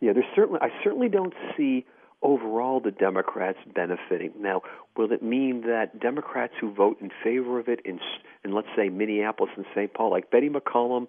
Yeah, 0.00 0.12
there's 0.12 0.26
certainly 0.34 0.60
I 0.60 0.68
certainly 0.82 1.08
don't 1.08 1.34
see 1.56 1.84
overall 2.22 2.80
the 2.80 2.90
Democrats 2.90 3.58
benefiting. 3.74 4.32
Now, 4.38 4.62
will 4.96 5.12
it 5.12 5.22
mean 5.22 5.62
that 5.62 6.00
Democrats 6.00 6.54
who 6.60 6.72
vote 6.72 6.98
in 7.00 7.10
favor 7.22 7.58
of 7.58 7.68
it 7.68 7.80
in, 7.84 8.00
in 8.44 8.52
let's 8.52 8.68
say 8.76 8.88
Minneapolis 8.88 9.52
and 9.56 9.66
St. 9.74 9.92
Paul, 9.92 10.10
like 10.10 10.30
Betty 10.30 10.48
McCollum 10.48 11.06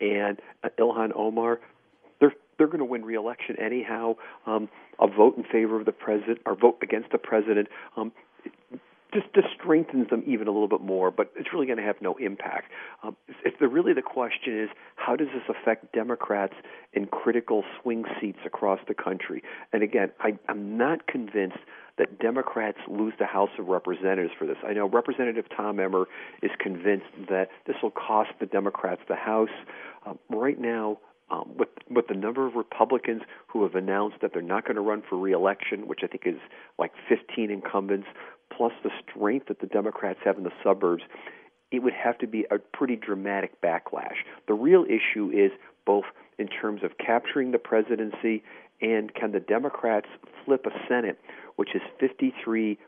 and 0.00 0.40
uh, 0.62 0.68
Ilhan 0.78 1.12
Omar, 1.14 1.60
they're 2.58 2.66
going 2.66 2.80
to 2.80 2.84
win 2.84 3.04
re-election 3.04 3.56
anyhow. 3.58 4.16
Um, 4.46 4.68
a 5.00 5.06
vote 5.06 5.36
in 5.36 5.44
favor 5.44 5.78
of 5.78 5.86
the 5.86 5.92
president 5.92 6.40
or 6.44 6.56
vote 6.56 6.78
against 6.82 7.12
the 7.12 7.18
president 7.18 7.68
um, 7.96 8.12
just 9.12 9.32
just 9.34 9.46
strengthens 9.58 10.10
them 10.10 10.22
even 10.26 10.48
a 10.48 10.50
little 10.50 10.68
bit 10.68 10.82
more, 10.82 11.10
but 11.10 11.32
it's 11.36 11.48
really 11.52 11.66
going 11.66 11.78
to 11.78 11.84
have 11.84 11.96
no 12.00 12.16
impact. 12.16 12.70
Um, 13.02 13.16
if 13.44 13.58
the 13.58 13.68
really 13.68 13.94
the 13.94 14.02
question 14.02 14.62
is 14.62 14.68
how 14.96 15.16
does 15.16 15.28
this 15.28 15.42
affect 15.48 15.92
Democrats 15.94 16.54
in 16.92 17.06
critical 17.06 17.64
swing 17.80 18.04
seats 18.20 18.40
across 18.44 18.80
the 18.86 18.94
country? 18.94 19.42
And 19.72 19.82
again, 19.82 20.10
I, 20.20 20.38
I'm 20.48 20.76
not 20.76 21.06
convinced 21.06 21.58
that 21.96 22.18
Democrats 22.20 22.78
lose 22.86 23.14
the 23.18 23.26
House 23.26 23.50
of 23.58 23.66
Representatives 23.66 24.32
for 24.38 24.46
this. 24.46 24.56
I 24.64 24.72
know 24.72 24.88
Representative 24.88 25.46
Tom 25.56 25.80
Emmer 25.80 26.04
is 26.42 26.50
convinced 26.58 27.06
that 27.28 27.48
this 27.66 27.76
will 27.82 27.90
cost 27.90 28.30
the 28.40 28.46
Democrats 28.46 29.00
the 29.08 29.16
House. 29.16 29.48
Um, 30.06 30.18
right 30.28 30.60
now, 30.60 30.98
um, 31.30 31.50
with 31.56 31.68
with 31.90 32.06
the 32.08 32.14
number 32.14 32.46
of 32.46 32.54
Republicans 32.54 33.22
who 33.48 33.62
have 33.62 33.74
announced 33.74 34.16
that 34.22 34.32
they're 34.32 34.42
not 34.42 34.64
going 34.64 34.76
to 34.76 34.82
run 34.82 35.02
for 35.08 35.16
reelection, 35.16 35.86
which 35.86 36.00
I 36.02 36.06
think 36.06 36.22
is 36.26 36.40
like 36.78 36.92
15 37.08 37.50
incumbents, 37.50 38.06
plus 38.54 38.72
the 38.82 38.90
strength 39.02 39.48
that 39.48 39.60
the 39.60 39.66
Democrats 39.66 40.20
have 40.24 40.38
in 40.38 40.44
the 40.44 40.52
suburbs, 40.62 41.02
it 41.70 41.80
would 41.80 41.92
have 41.92 42.18
to 42.18 42.26
be 42.26 42.46
a 42.50 42.58
pretty 42.58 42.96
dramatic 42.96 43.60
backlash. 43.60 44.16
The 44.46 44.54
real 44.54 44.84
issue 44.84 45.30
is 45.30 45.52
both 45.86 46.04
in 46.38 46.48
terms 46.48 46.82
of 46.82 46.92
capturing 46.98 47.52
the 47.52 47.58
presidency 47.58 48.42
and 48.80 49.12
can 49.14 49.32
the 49.32 49.40
Democrats 49.40 50.06
flip 50.44 50.66
a 50.66 50.70
Senate, 50.88 51.18
which 51.56 51.74
is 51.74 51.82
53 51.98 52.78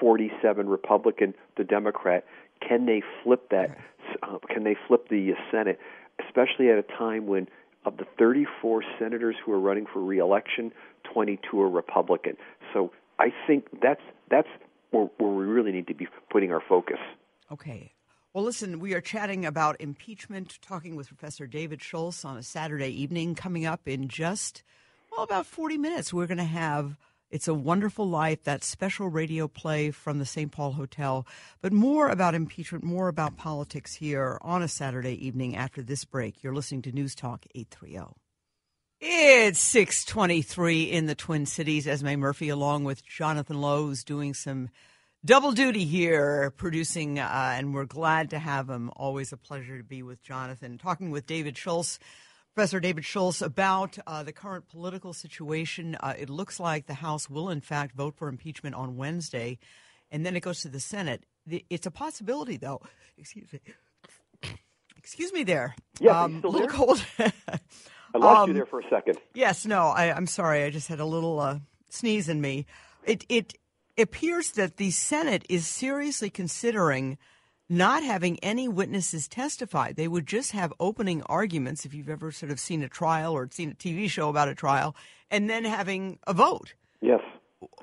47 0.00 0.68
Republican 0.68 1.34
to 1.56 1.64
Democrat? 1.64 2.24
Can 2.66 2.86
they 2.86 3.02
flip 3.22 3.48
that? 3.50 3.76
Uh, 4.22 4.38
can 4.48 4.64
they 4.64 4.76
flip 4.86 5.08
the 5.08 5.32
Senate, 5.50 5.78
especially 6.24 6.70
at 6.70 6.78
a 6.78 6.82
time 6.82 7.26
when 7.26 7.48
of 7.86 7.96
the 7.96 8.04
34 8.18 8.82
senators 8.98 9.36
who 9.44 9.52
are 9.52 9.60
running 9.60 9.86
for 9.90 10.02
reelection, 10.02 10.72
22 11.14 11.60
are 11.60 11.70
Republican. 11.70 12.36
So 12.74 12.92
I 13.18 13.32
think 13.46 13.66
that's 13.80 14.02
that's 14.28 14.48
where, 14.90 15.08
where 15.18 15.30
we 15.30 15.44
really 15.44 15.72
need 15.72 15.86
to 15.86 15.94
be 15.94 16.08
putting 16.30 16.52
our 16.52 16.62
focus. 16.68 16.98
Okay. 17.50 17.92
Well, 18.34 18.44
listen, 18.44 18.80
we 18.80 18.92
are 18.92 19.00
chatting 19.00 19.46
about 19.46 19.80
impeachment, 19.80 20.58
talking 20.60 20.94
with 20.94 21.08
Professor 21.08 21.46
David 21.46 21.82
Schultz 21.82 22.22
on 22.24 22.36
a 22.36 22.42
Saturday 22.42 22.88
evening. 22.88 23.34
Coming 23.34 23.64
up 23.64 23.88
in 23.88 24.08
just, 24.08 24.62
well, 25.10 25.22
about 25.22 25.46
40 25.46 25.78
minutes, 25.78 26.12
we're 26.12 26.26
going 26.26 26.36
to 26.36 26.44
have 26.44 26.98
It's 27.28 27.48
a 27.48 27.54
Wonderful 27.54 28.08
Life, 28.08 28.44
that 28.44 28.62
special 28.62 29.08
radio 29.08 29.48
play 29.48 29.90
from 29.90 30.20
the 30.20 30.24
St. 30.24 30.52
Paul 30.52 30.72
Hotel. 30.72 31.26
But 31.60 31.72
more 31.72 32.08
about 32.08 32.36
impeachment, 32.36 32.84
more 32.84 33.08
about 33.08 33.36
politics 33.36 33.94
here 33.94 34.38
on 34.42 34.62
a 34.62 34.68
Saturday 34.68 35.14
evening 35.26 35.56
after 35.56 35.82
this 35.82 36.04
break. 36.04 36.44
You're 36.44 36.54
listening 36.54 36.82
to 36.82 36.92
News 36.92 37.16
Talk 37.16 37.44
830. 37.54 38.14
It's 39.00 39.58
623 39.58 40.84
in 40.84 41.06
the 41.06 41.16
Twin 41.16 41.46
Cities. 41.46 41.88
Esme 41.88 42.14
Murphy, 42.14 42.48
along 42.48 42.84
with 42.84 43.04
Jonathan 43.04 43.60
Lowe, 43.60 43.86
who's 43.86 44.04
doing 44.04 44.32
some 44.32 44.70
double 45.24 45.50
duty 45.50 45.84
here 45.84 46.52
producing, 46.56 47.18
uh, 47.18 47.54
and 47.56 47.74
we're 47.74 47.84
glad 47.86 48.30
to 48.30 48.38
have 48.38 48.70
him. 48.70 48.90
Always 48.94 49.32
a 49.32 49.36
pleasure 49.36 49.76
to 49.76 49.84
be 49.84 50.04
with 50.04 50.22
Jonathan. 50.22 50.78
Talking 50.78 51.10
with 51.10 51.26
David 51.26 51.58
Schultz, 51.58 51.98
Professor 52.56 52.80
David 52.80 53.04
Schultz, 53.04 53.42
about 53.42 53.98
uh, 54.06 54.22
the 54.22 54.32
current 54.32 54.66
political 54.66 55.12
situation. 55.12 55.94
Uh, 56.00 56.14
it 56.18 56.30
looks 56.30 56.58
like 56.58 56.86
the 56.86 56.94
House 56.94 57.28
will, 57.28 57.50
in 57.50 57.60
fact, 57.60 57.94
vote 57.94 58.14
for 58.16 58.28
impeachment 58.28 58.74
on 58.74 58.96
Wednesday, 58.96 59.58
and 60.10 60.24
then 60.24 60.34
it 60.34 60.40
goes 60.40 60.62
to 60.62 60.68
the 60.68 60.80
Senate. 60.80 61.24
It's 61.68 61.84
a 61.84 61.90
possibility, 61.90 62.56
though. 62.56 62.80
Excuse 63.18 63.52
me. 63.52 63.60
Excuse 64.96 65.34
me 65.34 65.44
there. 65.44 65.76
Yeah, 66.00 66.22
um, 66.22 66.40
a 66.42 66.48
little 66.48 66.68
cold. 66.68 67.04
I 67.18 67.28
lost 68.14 68.38
um, 68.40 68.48
you 68.48 68.54
there 68.54 68.64
for 68.64 68.80
a 68.80 68.88
second. 68.88 69.18
Yes, 69.34 69.66
no, 69.66 69.88
I, 69.88 70.16
am 70.16 70.26
sorry. 70.26 70.64
I 70.64 70.70
just 70.70 70.88
had 70.88 70.98
a 70.98 71.04
little 71.04 71.38
uh, 71.38 71.58
sneeze 71.90 72.30
in 72.30 72.40
me. 72.40 72.64
It, 73.04 73.26
it 73.28 73.52
appears 73.98 74.52
that 74.52 74.78
the 74.78 74.92
Senate 74.92 75.44
is 75.50 75.66
seriously 75.66 76.30
considering 76.30 77.18
not 77.68 78.02
having 78.02 78.38
any 78.40 78.68
witnesses 78.68 79.28
testify. 79.28 79.92
They 79.92 80.08
would 80.08 80.26
just 80.26 80.52
have 80.52 80.72
opening 80.78 81.22
arguments, 81.22 81.84
if 81.84 81.94
you've 81.94 82.08
ever 82.08 82.30
sort 82.30 82.52
of 82.52 82.60
seen 82.60 82.82
a 82.82 82.88
trial 82.88 83.32
or 83.32 83.48
seen 83.50 83.72
a 83.72 83.74
TV 83.74 84.08
show 84.08 84.28
about 84.28 84.48
a 84.48 84.54
trial, 84.54 84.94
and 85.30 85.50
then 85.50 85.64
having 85.64 86.18
a 86.26 86.32
vote. 86.32 86.74
Yes. 87.00 87.20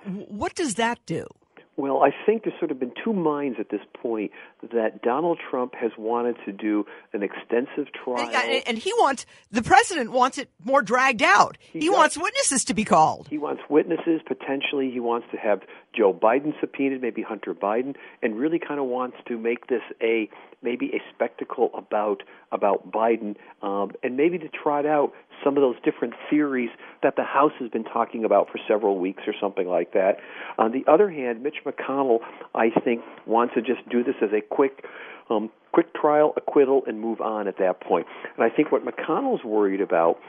What 0.05 0.55
does 0.55 0.75
that 0.75 0.99
do? 1.05 1.27
Well, 1.75 2.03
I 2.03 2.11
think 2.25 2.43
there's 2.43 2.57
sort 2.59 2.69
of 2.69 2.79
been 2.79 2.91
two 3.03 3.13
minds 3.13 3.57
at 3.59 3.69
this 3.69 3.81
point 3.99 4.31
that 4.61 5.01
Donald 5.01 5.39
Trump 5.49 5.73
has 5.73 5.91
wanted 5.97 6.35
to 6.45 6.51
do 6.51 6.85
an 7.13 7.23
extensive 7.23 7.91
trial. 7.91 8.29
And 8.67 8.77
he 8.77 8.93
wants, 8.93 9.25
the 9.49 9.63
president 9.63 10.11
wants 10.11 10.37
it 10.37 10.51
more 10.63 10.83
dragged 10.83 11.23
out. 11.23 11.57
He, 11.59 11.79
he 11.79 11.89
wants 11.89 12.15
witnesses 12.15 12.63
to 12.65 12.75
be 12.75 12.85
called. 12.85 13.27
He 13.27 13.39
wants 13.39 13.63
witnesses, 13.69 14.21
potentially. 14.27 14.91
He 14.91 14.99
wants 14.99 15.25
to 15.31 15.37
have 15.37 15.61
Joe 15.95 16.13
Biden 16.13 16.53
subpoenaed, 16.59 17.01
maybe 17.01 17.21
Hunter 17.21 17.53
Biden, 17.53 17.95
and 18.21 18.37
really 18.37 18.59
kind 18.59 18.79
of 18.79 18.87
wants 18.87 19.17
to 19.27 19.37
make 19.37 19.67
this 19.67 19.81
a 20.01 20.29
maybe 20.61 20.87
a 20.93 21.01
spectacle 21.13 21.71
about 21.75 22.23
about 22.51 22.91
Biden, 22.91 23.35
um, 23.61 23.91
and 24.01 24.17
maybe 24.17 24.37
to 24.39 24.49
trot 24.49 24.85
out 24.85 25.11
some 25.43 25.57
of 25.57 25.61
those 25.61 25.75
different 25.83 26.13
theories 26.29 26.69
that 27.01 27.15
the 27.15 27.23
House 27.23 27.51
has 27.59 27.69
been 27.69 27.83
talking 27.83 28.23
about 28.23 28.49
for 28.49 28.59
several 28.67 28.97
weeks 28.97 29.23
or 29.27 29.33
something 29.39 29.67
like 29.67 29.93
that. 29.93 30.17
On 30.57 30.71
the 30.71 30.83
other 30.91 31.09
hand, 31.09 31.43
Mitch 31.43 31.57
McConnell, 31.65 32.19
I 32.55 32.69
think, 32.69 33.01
wants 33.25 33.53
to 33.55 33.61
just 33.61 33.87
do 33.89 34.03
this 34.03 34.15
as 34.21 34.29
a 34.33 34.41
quick. 34.41 34.85
Um, 35.29 35.51
quick 35.71 35.93
trial, 35.95 36.33
acquittal, 36.35 36.83
and 36.85 36.99
move 36.99 37.21
on 37.21 37.47
at 37.47 37.57
that 37.57 37.79
point. 37.79 38.05
And 38.35 38.43
I 38.43 38.53
think 38.53 38.73
what 38.73 38.85
McConnell's 38.85 39.43
worried 39.43 39.79
about, 39.79 40.19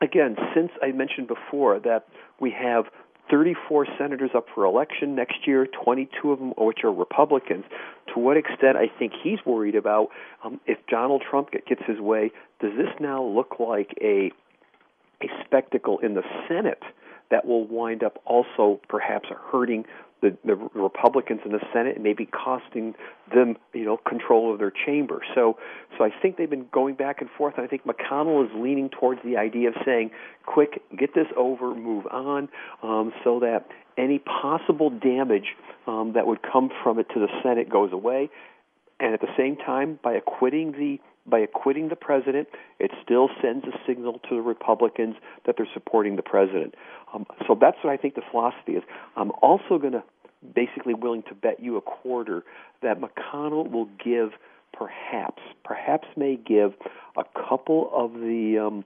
again, 0.00 0.36
since 0.54 0.70
I 0.80 0.92
mentioned 0.92 1.26
before 1.26 1.80
that 1.80 2.06
we 2.40 2.52
have 2.52 2.84
34 3.30 3.86
senators 3.98 4.30
up 4.34 4.46
for 4.54 4.64
election 4.64 5.14
next 5.14 5.46
year, 5.46 5.66
22 5.66 6.32
of 6.32 6.38
them 6.38 6.52
which 6.56 6.84
are 6.84 6.92
Republicans. 6.92 7.64
To 8.14 8.20
what 8.20 8.36
extent 8.36 8.76
I 8.76 8.86
think 8.98 9.12
he's 9.22 9.38
worried 9.44 9.74
about 9.74 10.08
um, 10.44 10.60
if 10.66 10.78
Donald 10.88 11.22
Trump 11.28 11.50
gets 11.50 11.82
his 11.86 11.98
way, 11.98 12.30
does 12.60 12.72
this 12.76 12.88
now 13.00 13.22
look 13.22 13.56
like 13.58 13.96
a 14.00 14.30
a 15.22 15.28
spectacle 15.44 15.98
in 16.00 16.14
the 16.14 16.22
Senate 16.46 16.82
that 17.30 17.46
will 17.46 17.66
wind 17.66 18.04
up 18.04 18.20
also 18.26 18.80
perhaps 18.88 19.28
hurting 19.50 19.84
the, 20.22 20.36
the 20.44 20.54
Republicans 20.74 21.40
in 21.44 21.52
the 21.52 21.60
Senate 21.72 22.00
maybe 22.00 22.26
costing 22.26 22.94
them, 23.34 23.56
you 23.74 23.84
know, 23.84 23.98
control 24.08 24.52
of 24.52 24.58
their 24.58 24.72
chamber. 24.72 25.20
So, 25.34 25.58
so 25.96 26.04
I 26.04 26.10
think 26.22 26.36
they've 26.36 26.48
been 26.48 26.66
going 26.72 26.94
back 26.94 27.20
and 27.20 27.28
forth. 27.36 27.54
And 27.56 27.64
I 27.64 27.68
think 27.68 27.82
McConnell 27.84 28.44
is 28.44 28.50
leaning 28.54 28.88
towards 28.88 29.20
the 29.22 29.36
idea 29.36 29.68
of 29.68 29.74
saying, 29.84 30.10
"Quick, 30.46 30.82
get 30.96 31.14
this 31.14 31.26
over, 31.36 31.74
move 31.74 32.06
on," 32.10 32.48
um, 32.82 33.12
so 33.24 33.40
that 33.40 33.66
any 33.98 34.18
possible 34.18 34.90
damage 34.90 35.54
um, 35.86 36.12
that 36.14 36.26
would 36.26 36.40
come 36.42 36.70
from 36.82 36.98
it 36.98 37.06
to 37.14 37.20
the 37.20 37.28
Senate 37.42 37.68
goes 37.68 37.92
away. 37.92 38.30
And 38.98 39.12
at 39.12 39.20
the 39.20 39.32
same 39.36 39.56
time, 39.56 39.98
by 40.02 40.14
acquitting 40.14 40.72
the 40.72 40.98
by 41.28 41.40
acquitting 41.40 41.88
the 41.88 41.96
president, 41.96 42.48
it 42.78 42.90
still 43.02 43.28
sends 43.42 43.64
a 43.66 43.72
signal 43.86 44.20
to 44.28 44.36
the 44.36 44.42
Republicans 44.42 45.16
that 45.44 45.56
they're 45.56 45.68
supporting 45.74 46.16
the 46.16 46.22
president. 46.22 46.74
Um, 47.12 47.26
so 47.46 47.56
that's 47.60 47.76
what 47.82 47.92
I 47.92 47.96
think 47.96 48.14
the 48.14 48.22
philosophy 48.30 48.72
is. 48.72 48.82
I'm 49.16 49.32
also 49.42 49.78
going 49.78 49.92
to 49.92 50.04
basically 50.54 50.94
willing 50.94 51.22
to 51.24 51.34
bet 51.34 51.60
you 51.60 51.76
a 51.76 51.80
quarter 51.80 52.44
that 52.82 53.00
McConnell 53.00 53.70
will 53.70 53.88
give 54.04 54.30
perhaps, 54.72 55.42
perhaps 55.64 56.06
may 56.16 56.36
give 56.36 56.74
a 57.16 57.24
couple 57.48 57.90
of 57.92 58.12
the 58.12 58.58
um, 58.58 58.84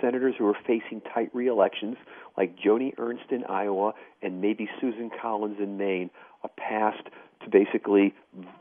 senators 0.00 0.34
who 0.38 0.46
are 0.46 0.56
facing 0.66 1.00
tight 1.14 1.30
reelections, 1.34 1.96
like 2.36 2.56
Joni 2.56 2.92
Ernst 2.98 3.30
in 3.30 3.44
Iowa 3.44 3.92
and 4.22 4.40
maybe 4.40 4.68
Susan 4.80 5.10
Collins 5.20 5.56
in 5.60 5.76
Maine, 5.76 6.10
a 6.44 6.48
pass 6.48 6.94
to 7.42 7.50
basically, 7.50 8.14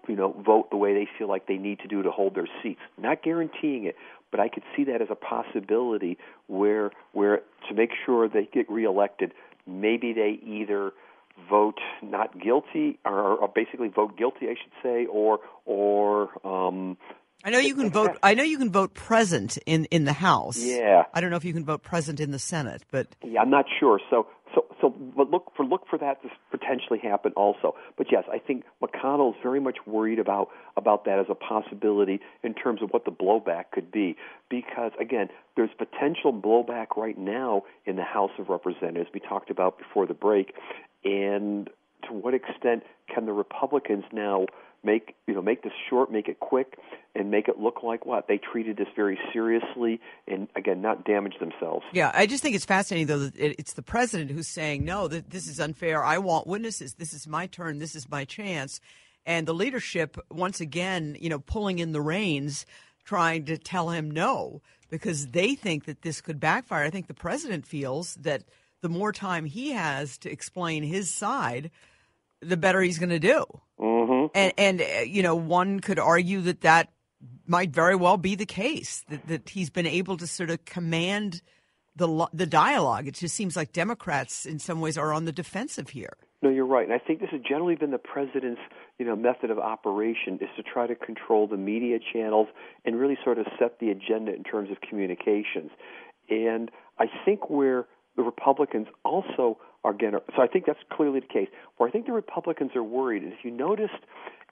you 0.08 0.16
know, 0.16 0.32
vote 0.46 0.70
the 0.70 0.78
way 0.78 0.94
they 0.94 1.08
feel 1.18 1.28
like 1.28 1.48
they 1.48 1.58
need 1.58 1.80
to 1.80 1.88
do 1.88 2.02
to 2.02 2.12
hold 2.12 2.36
their 2.36 2.48
seats. 2.64 2.80
Not 2.98 3.24
guaranteeing 3.24 3.86
it, 3.86 3.96
but 4.32 4.40
I 4.40 4.48
could 4.48 4.64
see 4.76 4.86
that 4.86 5.02
as 5.02 5.10
a 5.10 5.16
possibility 5.16 6.18
where, 6.48 6.92
where 7.12 7.42
to 7.68 7.76
make 7.76 7.92
sure 8.06 8.28
they 8.30 8.48
get 8.52 8.70
reelected, 8.70 9.34
maybe 9.68 10.14
they 10.14 10.40
either 10.46 10.94
vote 11.50 11.80
not 12.02 12.40
guilty, 12.40 13.00
or, 13.06 13.38
or 13.38 13.48
basically 13.48 13.88
vote 13.88 14.18
guilty, 14.18 14.48
I 14.48 14.56
should 14.62 14.74
say, 14.84 15.06
or 15.06 15.40
or 15.66 16.30
um, 16.46 16.98
I 17.44 17.52
know 17.52 17.60
you 17.60 17.76
can 17.76 17.90
vote. 17.90 18.18
I 18.24 18.34
know 18.34 18.44
you 18.44 18.58
can 18.58 18.72
vote 18.72 18.94
present 18.94 19.58
in 19.66 19.86
in 19.86 20.06
the 20.06 20.14
House. 20.14 20.58
Yeah. 20.58 21.04
I 21.14 21.22
don't 21.22 21.30
know 21.30 21.38
if 21.38 21.46
you 21.46 21.54
can 21.54 21.66
vote 21.66 21.84
present 21.84 22.20
in 22.20 22.32
the 22.32 22.40
Senate, 22.40 22.84
but 22.92 23.08
yeah, 23.24 23.42
I'm 23.42 23.50
not 23.50 23.66
sure. 23.80 24.00
So 24.10 24.28
so 24.54 24.66
so 24.82 24.90
but 24.90 25.30
look 25.30 25.52
for 25.56 25.66
look 25.66 25.84
for 25.90 25.98
that 26.00 26.22
to 26.24 26.30
potentially 26.52 27.00
happen 27.00 27.32
also. 27.36 27.76
But 27.98 28.08
yes, 28.12 28.24
I 28.32 28.40
think 28.40 28.64
McConnell 28.84 29.32
is 29.32 29.40
very 29.42 29.60
much 29.60 29.78
worried 29.86 30.20
about 30.20 30.50
about 30.76 31.06
that 31.06 31.20
as 31.20 31.28
a 31.30 31.36
possibility 31.36 32.20
in 32.44 32.54
terms 32.54 32.82
of 32.82 32.90
what 32.90 33.06
the 33.06 33.12
blowback 33.12 33.72
could 33.72 33.92
be. 33.92 34.16
Because 34.50 34.92
again, 35.00 35.30
there's 35.56 35.72
potential 35.78 36.34
blowback 36.34 36.98
right 36.98 37.18
now 37.18 37.64
in 37.86 37.96
the 37.96 38.04
House 38.04 38.32
of 38.38 38.50
Representatives. 38.50 39.10
We 39.14 39.20
talked 39.20 39.50
about 39.50 39.78
before 39.78 40.06
the 40.06 40.14
break, 40.14 40.54
and 41.04 41.70
to 42.08 42.14
what 42.14 42.34
extent 42.34 42.84
can 43.14 43.26
the 43.26 43.34
Republicans 43.34 44.04
now 44.12 44.46
make 44.84 45.16
you 45.28 45.34
know 45.34 45.42
make 45.42 45.64
this 45.64 45.74
short, 45.90 46.12
make 46.12 46.28
it 46.28 46.40
quick, 46.40 46.78
and 47.16 47.32
make 47.32 47.48
it 47.48 47.60
look 47.60 47.84
like 47.84 48.06
what 48.06 48.28
they 48.28 48.38
treated 48.38 48.78
this 48.78 48.88
very 48.96 49.20
seriously, 49.34 50.00
and 50.28 50.48
again 50.56 50.82
not 50.82 51.06
damage 51.06 51.36
themselves. 51.40 51.86
Yeah, 51.92 52.12
I 52.14 52.26
just 52.26 52.44
think 52.44 52.56
it's 52.56 52.66
fascinating 52.66 53.08
though 53.08 53.20
that 53.20 53.36
it's 53.38 53.74
the 53.74 53.82
president 53.82 54.32
who's 54.32 54.48
saying 54.48 54.86
no, 54.86 55.08
this 55.08 55.48
is 55.48 55.60
unfair. 55.60 56.04
I 56.04 56.18
want 56.18 56.48
witnesses. 56.48 56.96
This 56.96 57.14
is 57.14 57.28
my 57.28 57.48
turn. 57.48 57.80
This 57.80 57.96
is 57.96 58.10
my 58.10 58.26
chance, 58.26 58.80
and 59.26 59.48
the 59.48 59.54
leadership 59.54 60.18
once 60.32 60.62
again, 60.62 61.18
you 61.20 61.30
know, 61.30 61.40
pulling 61.40 61.80
in 61.80 61.92
the 61.92 62.02
reins, 62.02 62.66
trying 63.04 63.46
to 63.46 63.58
tell 63.58 63.90
him 63.90 64.12
no 64.12 64.62
because 64.90 65.28
they 65.28 65.56
think 65.56 65.86
that 65.86 66.02
this 66.02 66.22
could 66.22 66.40
backfire. 66.40 66.84
I 66.84 66.90
think 66.90 67.08
the 67.08 67.14
president 67.14 67.66
feels 67.66 68.16
that 68.16 68.44
the 68.82 68.90
more 68.90 69.12
time 69.12 69.46
he 69.46 69.72
has 69.72 70.18
to 70.20 70.32
explain 70.32 70.84
his 70.84 71.14
side, 71.14 71.70
the 72.42 72.58
better 72.58 72.82
he's 72.82 73.00
going 73.00 73.10
to 73.10 73.20
do. 73.20 73.46
Mm-hmm. 73.80 74.28
And 74.36 74.54
and 74.58 74.82
uh, 74.82 75.02
you 75.02 75.24
know, 75.24 75.36
one 75.36 75.80
could 75.80 76.00
argue 76.00 76.42
that 76.42 76.62
that 76.62 76.92
might 77.46 77.72
very 77.72 77.96
well 77.96 78.18
be 78.18 78.36
the 78.36 78.46
case 78.46 79.04
that, 79.10 79.28
that 79.28 79.50
he's 79.50 79.70
been 79.70 79.88
able 79.88 80.18
to 80.18 80.28
sort 80.28 80.50
of 80.50 80.64
command 80.66 81.42
the 81.96 82.28
the 82.34 82.46
dialogue. 82.46 83.08
It 83.08 83.16
just 83.16 83.36
seems 83.36 83.56
like 83.56 83.74
Democrats, 83.74 84.46
in 84.46 84.60
some 84.60 84.80
ways, 84.80 84.98
are 84.98 85.14
on 85.14 85.26
the 85.26 85.32
defensive 85.32 85.90
here. 85.90 86.14
No, 86.42 86.50
you're 86.50 86.66
right, 86.66 86.86
and 86.86 86.94
I 86.94 87.00
think 87.00 87.20
this 87.20 87.32
has 87.32 87.42
generally 87.42 87.76
been 87.76 87.92
the 87.92 87.98
president's, 87.98 88.62
you 88.98 89.06
know, 89.06 89.14
method 89.14 89.52
of 89.52 89.60
operation 89.60 90.40
is 90.40 90.48
to 90.56 90.64
try 90.64 90.88
to 90.88 90.96
control 90.96 91.48
the 91.48 91.58
media 91.58 92.00
channels 92.14 92.48
and 92.86 92.98
really 92.98 93.18
sort 93.26 93.40
of 93.40 93.46
set 93.60 93.80
the 93.80 93.90
agenda 93.90 94.34
in 94.34 94.44
terms 94.46 94.72
of 94.72 94.78
communications. 94.80 95.72
And 96.30 96.72
I 96.98 97.08
think 97.26 97.50
where 97.50 97.88
the 98.16 98.24
Republicans 98.24 98.88
also 99.04 99.58
are 99.84 99.94
going 99.94 100.14
to, 100.14 100.22
so 100.36 100.42
I 100.42 100.48
think 100.48 100.66
that's 100.66 100.80
clearly 100.92 101.20
the 101.22 101.28
case. 101.28 101.48
Where 101.78 101.88
I 101.88 101.92
think 101.92 102.06
the 102.06 102.12
Republicans 102.12 102.72
are 102.76 102.84
worried 102.84 103.24
is 103.24 103.34
if 103.38 103.46
you 103.46 103.52
noticed 103.52 104.04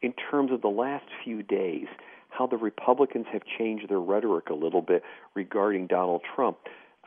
in 0.01 0.13
terms 0.13 0.51
of 0.51 0.62
the 0.62 0.69
last 0.69 1.05
few 1.24 1.43
days 1.43 1.88
how 2.29 2.48
the 2.48 2.57
Republicans 2.57 3.25
have 3.31 3.41
changed 3.57 3.89
their 3.89 4.00
rhetoric 4.00 4.50
a 4.50 4.53
little 4.53 4.81
bit 4.81 5.03
regarding 5.34 5.88
Donald 5.88 6.22
Trump. 6.36 6.57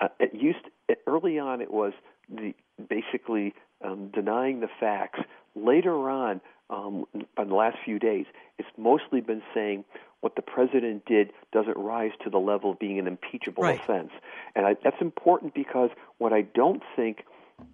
Uh, 0.00 0.08
it 0.18 0.34
used 0.34 0.58
early 1.06 1.38
on 1.38 1.60
it 1.60 1.70
was 1.70 1.92
the 2.28 2.54
basically 2.88 3.54
um, 3.84 4.10
denying 4.12 4.60
the 4.60 4.68
facts. 4.78 5.20
Later 5.54 6.08
on, 6.08 6.40
um, 6.70 7.04
in 7.14 7.48
the 7.48 7.54
last 7.54 7.76
few 7.84 7.98
days, 7.98 8.26
it's 8.58 8.68
mostly 8.76 9.20
been 9.20 9.42
saying 9.54 9.84
what 10.20 10.36
the 10.36 10.42
president 10.42 11.04
did 11.06 11.32
doesn't 11.52 11.76
rise 11.76 12.12
to 12.24 12.30
the 12.30 12.38
level 12.38 12.72
of 12.72 12.78
being 12.78 12.98
an 12.98 13.06
impeachable 13.06 13.62
right. 13.62 13.80
offense, 13.80 14.10
and 14.54 14.66
I, 14.66 14.76
that's 14.82 15.00
important 15.00 15.54
because 15.54 15.90
what 16.18 16.32
I 16.32 16.42
don't 16.42 16.82
think 16.94 17.24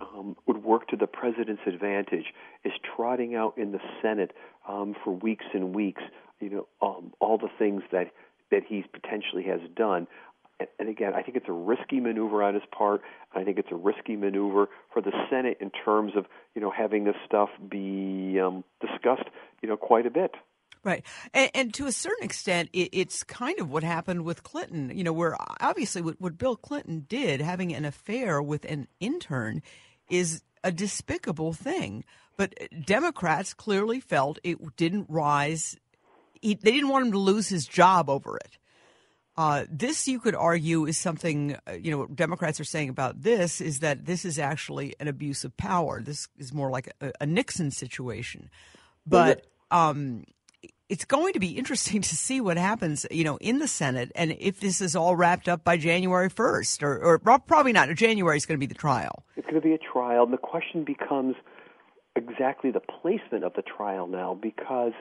um, 0.00 0.36
would 0.46 0.62
work 0.62 0.88
to 0.88 0.96
the 0.96 1.06
president's 1.06 1.62
advantage 1.66 2.26
is 2.64 2.72
trotting 2.96 3.34
out 3.34 3.56
in 3.56 3.72
the 3.72 3.80
Senate 4.02 4.32
um, 4.68 4.94
for 5.04 5.12
weeks 5.12 5.44
and 5.54 5.74
weeks, 5.74 6.02
you 6.40 6.50
know, 6.50 6.66
um, 6.82 7.12
all 7.20 7.38
the 7.38 7.50
things 7.58 7.82
that 7.92 8.10
that 8.50 8.62
he 8.68 8.84
potentially 8.92 9.42
has 9.42 9.60
done 9.74 10.06
and 10.78 10.88
again, 10.88 11.12
I 11.14 11.22
think 11.22 11.36
it's 11.36 11.48
a 11.48 11.52
risky 11.52 12.00
maneuver 12.00 12.42
on 12.42 12.54
his 12.54 12.62
part. 12.76 13.02
I 13.34 13.44
think 13.44 13.58
it's 13.58 13.70
a 13.70 13.76
risky 13.76 14.16
maneuver 14.16 14.68
for 14.92 15.02
the 15.02 15.12
Senate 15.28 15.58
in 15.60 15.70
terms 15.70 16.12
of 16.16 16.26
you 16.54 16.62
know 16.62 16.70
having 16.70 17.04
this 17.04 17.16
stuff 17.26 17.50
be 17.68 18.38
um, 18.40 18.64
discussed 18.80 19.28
you 19.62 19.68
know 19.68 19.76
quite 19.76 20.06
a 20.06 20.10
bit. 20.10 20.32
Right, 20.86 21.02
and, 21.34 21.50
and 21.52 21.74
to 21.74 21.86
a 21.86 21.92
certain 21.92 22.24
extent, 22.24 22.70
it, 22.72 22.90
it's 22.92 23.24
kind 23.24 23.58
of 23.58 23.68
what 23.72 23.82
happened 23.82 24.24
with 24.24 24.44
Clinton. 24.44 24.92
You 24.94 25.02
know, 25.02 25.12
where 25.12 25.36
obviously 25.60 26.00
what, 26.00 26.20
what 26.20 26.38
Bill 26.38 26.54
Clinton 26.54 27.06
did, 27.08 27.40
having 27.40 27.74
an 27.74 27.84
affair 27.84 28.40
with 28.40 28.64
an 28.66 28.86
intern, 29.00 29.62
is 30.08 30.44
a 30.62 30.70
despicable 30.70 31.52
thing. 31.52 32.04
But 32.36 32.54
Democrats 32.84 33.52
clearly 33.52 33.98
felt 33.98 34.38
it 34.44 34.76
didn't 34.76 35.06
rise. 35.08 35.76
He, 36.40 36.54
they 36.54 36.70
didn't 36.70 36.90
want 36.90 37.06
him 37.06 37.12
to 37.12 37.18
lose 37.18 37.48
his 37.48 37.66
job 37.66 38.08
over 38.08 38.36
it. 38.36 38.56
Uh, 39.36 39.64
this, 39.68 40.06
you 40.06 40.20
could 40.20 40.36
argue, 40.36 40.86
is 40.86 40.96
something, 40.96 41.56
uh, 41.66 41.72
you 41.72 41.90
know, 41.90 41.98
what 41.98 42.14
Democrats 42.14 42.60
are 42.60 42.64
saying 42.64 42.90
about 42.90 43.22
this 43.22 43.60
is 43.60 43.80
that 43.80 44.06
this 44.06 44.24
is 44.24 44.38
actually 44.38 44.94
an 45.00 45.08
abuse 45.08 45.42
of 45.42 45.56
power. 45.56 46.00
This 46.00 46.28
is 46.38 46.54
more 46.54 46.70
like 46.70 46.92
a, 47.00 47.12
a 47.20 47.26
Nixon 47.26 47.72
situation. 47.72 48.50
But 49.04 49.46
um, 49.70 50.24
it's 50.88 51.04
going 51.04 51.32
to 51.32 51.40
be 51.40 51.58
interesting 51.58 52.00
to 52.00 52.16
see 52.16 52.40
what 52.40 52.56
happens, 52.56 53.06
you 53.10 53.24
know, 53.24 53.36
in 53.38 53.58
the 53.58 53.68
Senate 53.68 54.12
and 54.14 54.36
if 54.38 54.60
this 54.60 54.80
is 54.80 54.94
all 54.94 55.16
wrapped 55.16 55.48
up 55.48 55.64
by 55.64 55.76
January 55.76 56.30
1st, 56.30 56.82
or, 56.82 56.98
or 56.98 57.18
probably 57.18 57.72
not. 57.72 57.92
January 57.94 58.36
is 58.36 58.46
going 58.46 58.58
to 58.58 58.64
be 58.64 58.72
the 58.72 58.78
trial. 58.78 59.24
It's 59.36 59.46
going 59.46 59.60
to 59.60 59.66
be 59.66 59.74
a 59.74 59.78
trial. 59.78 60.24
And 60.24 60.32
the 60.32 60.38
question 60.38 60.84
becomes 60.84 61.34
exactly 62.14 62.70
the 62.70 62.80
placement 62.80 63.44
of 63.44 63.52
the 63.54 63.62
trial 63.62 64.06
now 64.06 64.38
because 64.40 64.92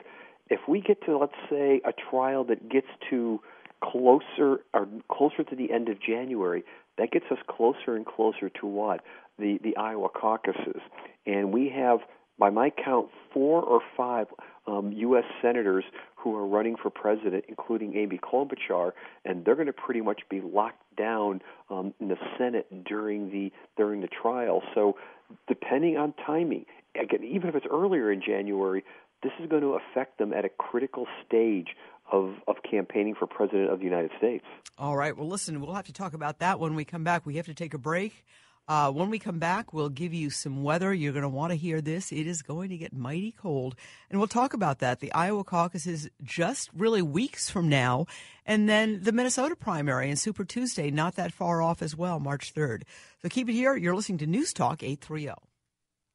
if 0.48 0.60
we 0.68 0.80
get 0.80 1.04
to, 1.06 1.18
let's 1.18 1.32
say, 1.50 1.80
a 1.84 1.92
trial 2.10 2.44
that 2.44 2.68
gets 2.68 2.88
to– 3.10 3.40
closer 3.82 4.60
or 4.72 4.88
closer 5.10 5.44
to 5.44 5.56
the 5.56 5.72
end 5.72 5.88
of 5.88 6.00
January, 6.00 6.64
that 6.98 7.10
gets 7.10 7.26
us 7.30 7.38
closer 7.48 7.94
and 7.94 8.06
closer 8.06 8.48
to 8.48 8.66
what 8.66 9.00
the 9.38 9.58
the 9.62 9.76
Iowa 9.76 10.08
caucuses, 10.08 10.80
and 11.26 11.52
we 11.52 11.68
have, 11.74 12.00
by 12.38 12.50
my 12.50 12.70
count, 12.70 13.08
four 13.32 13.62
or 13.62 13.80
five 13.96 14.26
um, 14.66 14.92
U.S. 14.92 15.24
senators 15.40 15.84
who 16.16 16.34
are 16.34 16.46
running 16.46 16.76
for 16.80 16.90
president, 16.90 17.44
including 17.48 17.96
Amy 17.96 18.18
Klobuchar, 18.18 18.92
and 19.24 19.44
they're 19.44 19.54
going 19.54 19.66
to 19.66 19.72
pretty 19.72 20.00
much 20.00 20.22
be 20.28 20.40
locked 20.40 20.82
down 20.96 21.40
um, 21.70 21.94
in 22.00 22.08
the 22.08 22.16
Senate 22.36 22.66
during 22.84 23.30
the 23.30 23.52
during 23.76 24.00
the 24.00 24.08
trial. 24.08 24.62
So, 24.74 24.96
depending 25.48 25.96
on 25.96 26.14
timing, 26.26 26.66
again, 27.00 27.22
even 27.24 27.48
if 27.48 27.54
it's 27.54 27.66
earlier 27.70 28.10
in 28.10 28.20
January, 28.20 28.84
this 29.22 29.32
is 29.40 29.48
going 29.48 29.62
to 29.62 29.78
affect 29.78 30.18
them 30.18 30.32
at 30.32 30.44
a 30.44 30.48
critical 30.48 31.06
stage 31.26 31.68
of, 32.10 32.34
of 32.46 32.56
campaigning 32.68 33.14
for 33.14 33.26
president 33.26 33.70
of 33.70 33.78
the 33.78 33.84
United 33.84 34.10
States. 34.18 34.44
All 34.78 34.96
right. 34.96 35.16
Well, 35.16 35.28
listen, 35.28 35.60
we'll 35.60 35.74
have 35.74 35.86
to 35.86 35.92
talk 35.92 36.14
about 36.14 36.38
that 36.40 36.60
when 36.60 36.74
we 36.74 36.84
come 36.84 37.04
back. 37.04 37.26
We 37.26 37.36
have 37.36 37.46
to 37.46 37.54
take 37.54 37.74
a 37.74 37.78
break. 37.78 38.24
Uh, 38.68 38.90
when 38.90 39.10
we 39.10 39.18
come 39.18 39.38
back, 39.38 39.72
we'll 39.72 39.88
give 39.88 40.12
you 40.12 40.28
some 40.28 40.64
weather. 40.64 40.92
You're 40.92 41.12
going 41.12 41.22
to 41.22 41.28
want 41.28 41.52
to 41.52 41.56
hear 41.56 41.80
this. 41.80 42.10
It 42.10 42.26
is 42.26 42.42
going 42.42 42.70
to 42.70 42.76
get 42.76 42.92
mighty 42.92 43.30
cold. 43.30 43.76
And 44.10 44.18
we'll 44.18 44.26
talk 44.26 44.54
about 44.54 44.80
that. 44.80 44.98
The 44.98 45.12
Iowa 45.12 45.44
caucus 45.44 45.86
is 45.86 46.10
just 46.22 46.70
really 46.74 47.02
weeks 47.02 47.48
from 47.48 47.68
now. 47.68 48.06
And 48.44 48.68
then 48.68 49.02
the 49.02 49.12
Minnesota 49.12 49.54
primary 49.54 50.08
and 50.08 50.18
Super 50.18 50.44
Tuesday, 50.44 50.90
not 50.90 51.14
that 51.14 51.32
far 51.32 51.62
off 51.62 51.80
as 51.80 51.96
well, 51.96 52.18
March 52.18 52.52
3rd. 52.54 52.82
So 53.22 53.28
keep 53.28 53.48
it 53.48 53.52
here. 53.52 53.76
You're 53.76 53.94
listening 53.94 54.18
to 54.18 54.26
News 54.26 54.52
Talk 54.52 54.82
830. 54.82 55.40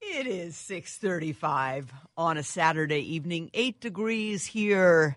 It 0.01 0.27
is 0.27 0.57
635 0.57 1.93
on 2.17 2.35
a 2.35 2.43
Saturday 2.43 2.99
evening, 3.13 3.49
8 3.53 3.79
degrees 3.79 4.47
here 4.47 5.15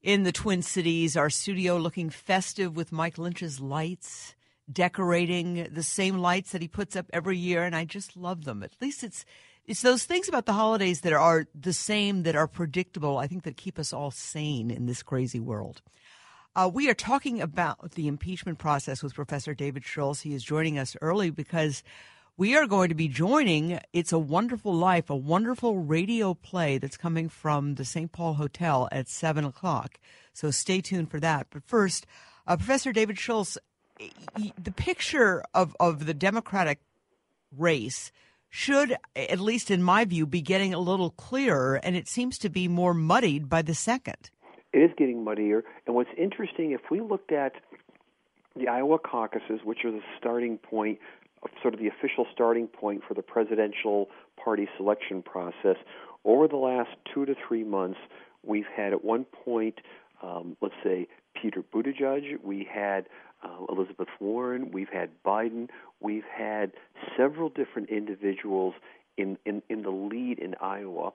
in 0.00 0.22
the 0.22 0.32
Twin 0.32 0.62
Cities. 0.62 1.16
Our 1.16 1.28
studio 1.28 1.76
looking 1.76 2.08
festive 2.08 2.76
with 2.76 2.92
Mike 2.92 3.18
Lynch's 3.18 3.60
lights, 3.60 4.34
decorating 4.70 5.68
the 5.70 5.82
same 5.82 6.18
lights 6.18 6.52
that 6.52 6.62
he 6.62 6.68
puts 6.68 6.96
up 6.96 7.06
every 7.12 7.36
year, 7.36 7.64
and 7.64 7.74
I 7.74 7.84
just 7.84 8.16
love 8.16 8.44
them. 8.44 8.62
At 8.62 8.76
least 8.80 9.02
it's 9.02 9.24
it's 9.64 9.82
those 9.82 10.04
things 10.04 10.28
about 10.28 10.46
the 10.46 10.54
holidays 10.54 11.02
that 11.02 11.12
are 11.12 11.46
the 11.54 11.72
same 11.72 12.24
that 12.24 12.34
are 12.34 12.48
predictable. 12.48 13.18
I 13.18 13.28
think 13.28 13.44
that 13.44 13.56
keep 13.56 13.78
us 13.78 13.92
all 13.92 14.10
sane 14.10 14.70
in 14.70 14.86
this 14.86 15.02
crazy 15.02 15.38
world. 15.38 15.82
Uh, 16.54 16.70
we 16.72 16.90
are 16.90 16.94
talking 16.94 17.40
about 17.40 17.92
the 17.92 18.08
impeachment 18.08 18.58
process 18.58 19.02
with 19.02 19.14
Professor 19.14 19.54
David 19.54 19.84
Schultz. 19.84 20.22
He 20.22 20.34
is 20.34 20.42
joining 20.42 20.78
us 20.78 20.96
early 21.00 21.30
because 21.30 21.82
we 22.36 22.56
are 22.56 22.66
going 22.66 22.88
to 22.88 22.94
be 22.94 23.08
joining 23.08 23.78
It's 23.92 24.12
a 24.12 24.18
Wonderful 24.18 24.74
Life, 24.74 25.10
a 25.10 25.16
wonderful 25.16 25.78
radio 25.78 26.34
play 26.34 26.78
that's 26.78 26.96
coming 26.96 27.28
from 27.28 27.76
the 27.76 27.84
St. 27.84 28.10
Paul 28.10 28.34
Hotel 28.34 28.88
at 28.90 29.08
7 29.08 29.44
o'clock. 29.44 29.98
So 30.32 30.50
stay 30.50 30.80
tuned 30.80 31.10
for 31.10 31.20
that. 31.20 31.46
But 31.50 31.62
first, 31.64 32.06
uh, 32.46 32.56
Professor 32.56 32.92
David 32.92 33.18
Schultz, 33.18 33.56
the 34.58 34.72
picture 34.72 35.42
of, 35.54 35.76
of 35.78 36.06
the 36.06 36.14
Democratic 36.14 36.80
race 37.56 38.12
should, 38.48 38.96
at 39.16 39.40
least 39.40 39.70
in 39.70 39.82
my 39.82 40.04
view, 40.04 40.26
be 40.26 40.42
getting 40.42 40.74
a 40.74 40.78
little 40.78 41.10
clearer, 41.10 41.76
and 41.76 41.96
it 41.96 42.08
seems 42.08 42.38
to 42.38 42.48
be 42.48 42.68
more 42.68 42.92
muddied 42.94 43.48
by 43.48 43.62
the 43.62 43.74
second. 43.74 44.30
It 44.72 44.78
is 44.78 44.90
getting 44.96 45.24
muddier. 45.24 45.64
And 45.86 45.94
what's 45.94 46.10
interesting, 46.18 46.72
if 46.72 46.82
we 46.90 47.00
looked 47.00 47.32
at 47.32 47.52
the 48.56 48.68
Iowa 48.68 48.98
caucuses, 48.98 49.60
which 49.64 49.84
are 49.84 49.90
the 49.90 50.02
starting 50.18 50.58
point 50.58 50.98
sort 51.60 51.74
of 51.74 51.80
the 51.80 51.88
official 51.88 52.26
starting 52.32 52.66
point 52.66 53.02
for 53.06 53.14
the 53.14 53.22
presidential 53.22 54.08
party 54.42 54.68
selection 54.76 55.22
process. 55.22 55.76
Over 56.24 56.46
the 56.46 56.56
last 56.56 56.90
two 57.12 57.26
to 57.26 57.34
three 57.48 57.64
months, 57.64 57.98
we've 58.44 58.66
had 58.74 58.92
at 58.92 59.04
one 59.04 59.24
point, 59.24 59.80
um, 60.22 60.56
let's 60.60 60.74
say, 60.84 61.08
Peter 61.40 61.62
Buttigieg, 61.62 62.42
we 62.42 62.68
had 62.70 63.06
uh, 63.42 63.64
Elizabeth 63.68 64.08
Warren, 64.20 64.70
we've 64.72 64.88
had 64.88 65.10
Biden, 65.24 65.68
we've 66.00 66.24
had 66.24 66.72
several 67.16 67.48
different 67.48 67.90
individuals 67.90 68.74
in, 69.16 69.38
in, 69.44 69.62
in 69.68 69.82
the 69.82 69.90
lead 69.90 70.38
in 70.38 70.54
Iowa. 70.60 71.12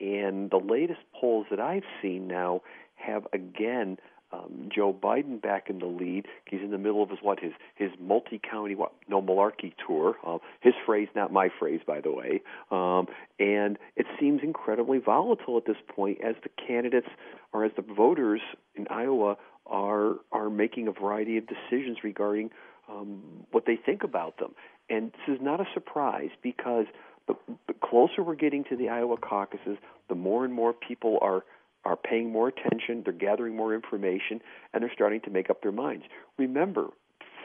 And 0.00 0.50
the 0.50 0.58
latest 0.58 1.00
polls 1.18 1.46
that 1.50 1.60
I've 1.60 1.84
seen 2.02 2.28
now 2.28 2.60
have 2.96 3.26
again 3.32 3.98
um, 4.32 4.68
Joe 4.74 4.92
Biden 4.92 5.40
back 5.40 5.70
in 5.70 5.78
the 5.78 5.86
lead. 5.86 6.26
He's 6.46 6.60
in 6.60 6.70
the 6.70 6.78
middle 6.78 7.02
of 7.02 7.10
his 7.10 7.20
what 7.22 7.40
his 7.40 7.52
his 7.76 7.90
multi-county 8.00 8.74
what 8.74 8.92
no 9.08 9.22
malarkey 9.22 9.72
tour. 9.86 10.16
Uh, 10.26 10.38
his 10.60 10.74
phrase, 10.84 11.08
not 11.14 11.32
my 11.32 11.48
phrase, 11.58 11.80
by 11.86 12.00
the 12.00 12.10
way. 12.10 12.42
Um, 12.70 13.06
and 13.38 13.78
it 13.94 14.06
seems 14.18 14.40
incredibly 14.42 14.98
volatile 14.98 15.56
at 15.56 15.64
this 15.66 15.76
point 15.88 16.18
as 16.22 16.34
the 16.42 16.50
candidates 16.66 17.08
or 17.52 17.64
as 17.64 17.72
the 17.76 17.82
voters 17.82 18.40
in 18.74 18.86
Iowa 18.90 19.36
are 19.66 20.16
are 20.32 20.50
making 20.50 20.88
a 20.88 20.92
variety 20.92 21.38
of 21.38 21.44
decisions 21.46 21.98
regarding 22.04 22.50
um, 22.88 23.22
what 23.50 23.64
they 23.66 23.76
think 23.76 24.02
about 24.04 24.38
them. 24.38 24.54
And 24.88 25.12
this 25.12 25.36
is 25.36 25.40
not 25.42 25.60
a 25.60 25.66
surprise 25.74 26.30
because 26.42 26.86
the, 27.26 27.34
the 27.66 27.74
closer 27.74 28.22
we're 28.22 28.36
getting 28.36 28.64
to 28.64 28.76
the 28.76 28.88
Iowa 28.88 29.16
caucuses, 29.16 29.78
the 30.08 30.14
more 30.14 30.44
and 30.44 30.54
more 30.54 30.72
people 30.72 31.18
are 31.20 31.44
are 31.84 31.96
paying 31.96 32.30
more 32.32 32.48
attention, 32.48 33.02
they're 33.04 33.12
gathering 33.12 33.54
more 33.54 33.72
information, 33.72 34.40
and 34.72 34.82
they're 34.82 34.92
starting 34.92 35.20
to 35.20 35.30
make 35.30 35.50
up 35.50 35.62
their 35.62 35.70
minds. 35.70 36.04
Remember, 36.36 36.88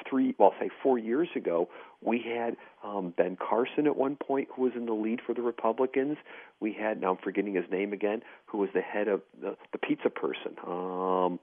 three, 0.10 0.34
well, 0.40 0.54
say 0.60 0.70
four 0.82 0.98
years 0.98 1.30
ago, 1.36 1.70
we 2.02 2.20
had 2.20 2.58
um, 2.84 3.14
Ben 3.16 3.38
Carson 3.38 3.86
at 3.86 3.96
one 3.96 4.16
point 4.16 4.48
who 4.56 4.64
was 4.64 4.72
in 4.76 4.88
the 4.88 4.94
lead 4.94 5.20
for 5.26 5.36
the 5.36 5.44
Republicans. 5.44 6.18
We 6.60 6.74
had, 6.74 7.00
now 7.00 7.12
I'm 7.12 7.18
forgetting 7.24 7.54
his 7.54 7.66
name 7.72 7.94
again, 7.94 8.24
who 8.48 8.58
was 8.58 8.70
the 8.74 8.82
head 8.82 9.08
of 9.08 9.22
the, 9.40 9.56
the 9.72 9.78
pizza 9.78 10.10
person. 10.10 10.56
Um, 10.66 11.40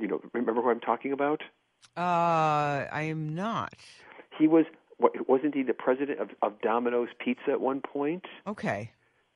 you 0.00 0.08
know, 0.08 0.20
remember 0.32 0.62
who 0.62 0.70
I'm 0.70 0.80
talking 0.80 1.12
about? 1.12 1.42
Uh, 1.96 2.86
I 2.90 3.02
am 3.10 3.34
not. 3.34 3.74
He 4.38 4.48
was 4.48 4.64
wasn't 5.28 5.54
he 5.54 5.62
the 5.62 5.74
president 5.74 6.20
of, 6.20 6.30
of 6.42 6.60
Domino's 6.60 7.08
Pizza 7.18 7.52
at 7.52 7.60
one 7.60 7.80
point? 7.80 8.24
Okay. 8.46 8.90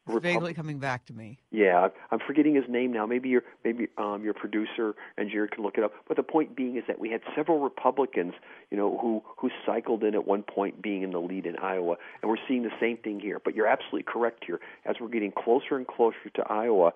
It's 0.07 0.22
vaguely 0.22 0.53
coming 0.53 0.79
back 0.79 1.07
to 1.07 1.14
me. 1.14 1.38
Yeah, 1.50 1.88
I'm 2.11 2.18
forgetting 2.27 2.55
his 2.55 2.64
name 2.68 2.92
now. 2.92 3.07
Maybe 3.07 3.31
your 3.31 3.42
maybe 3.64 3.88
um, 3.96 4.22
your 4.22 4.35
producer 4.35 4.94
engineer 5.16 5.46
can 5.46 5.64
look 5.64 5.79
it 5.79 5.85
up. 5.85 5.94
But 6.07 6.18
the 6.18 6.22
point 6.22 6.55
being 6.55 6.77
is 6.77 6.85
that 6.88 6.98
we 6.98 7.09
had 7.11 7.22
several 7.35 7.61
Republicans, 7.61 8.35
you 8.70 8.77
know, 8.77 8.98
who 9.00 9.22
who 9.38 9.50
cycled 9.64 10.05
in 10.05 10.14
at 10.14 10.27
one 10.27 10.42
point, 10.42 10.83
being 10.83 11.03
in 11.05 11.12
the 11.12 11.20
lead 11.20 11.46
in 11.46 11.57
Iowa, 11.57 11.96
and 12.20 12.31
we're 12.31 12.37
seeing 12.46 12.64
the 12.64 12.72
same 12.79 12.98
thing 12.98 13.18
here. 13.18 13.40
But 13.42 13.55
you're 13.55 13.66
absolutely 13.66 14.03
correct 14.03 14.44
here. 14.46 14.61
As 14.85 14.96
we're 15.00 15.09
getting 15.09 15.33
closer 15.33 15.77
and 15.77 15.87
closer 15.87 16.29
to 16.35 16.42
Iowa, 16.42 16.92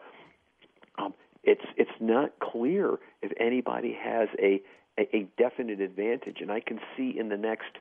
um, 0.99 1.15
it's 1.49 1.65
it's 1.77 1.91
not 2.01 2.39
clear 2.41 2.99
if 3.23 3.33
anybody 3.41 3.97
has 4.01 4.29
a, 4.39 4.61
a 4.99 5.17
a 5.17 5.29
definite 5.39 5.81
advantage, 5.81 6.39
and 6.41 6.53
I 6.53 6.61
can 6.61 6.79
see 6.97 7.15
in 7.19 7.29
the 7.31 7.37
next 7.37 7.73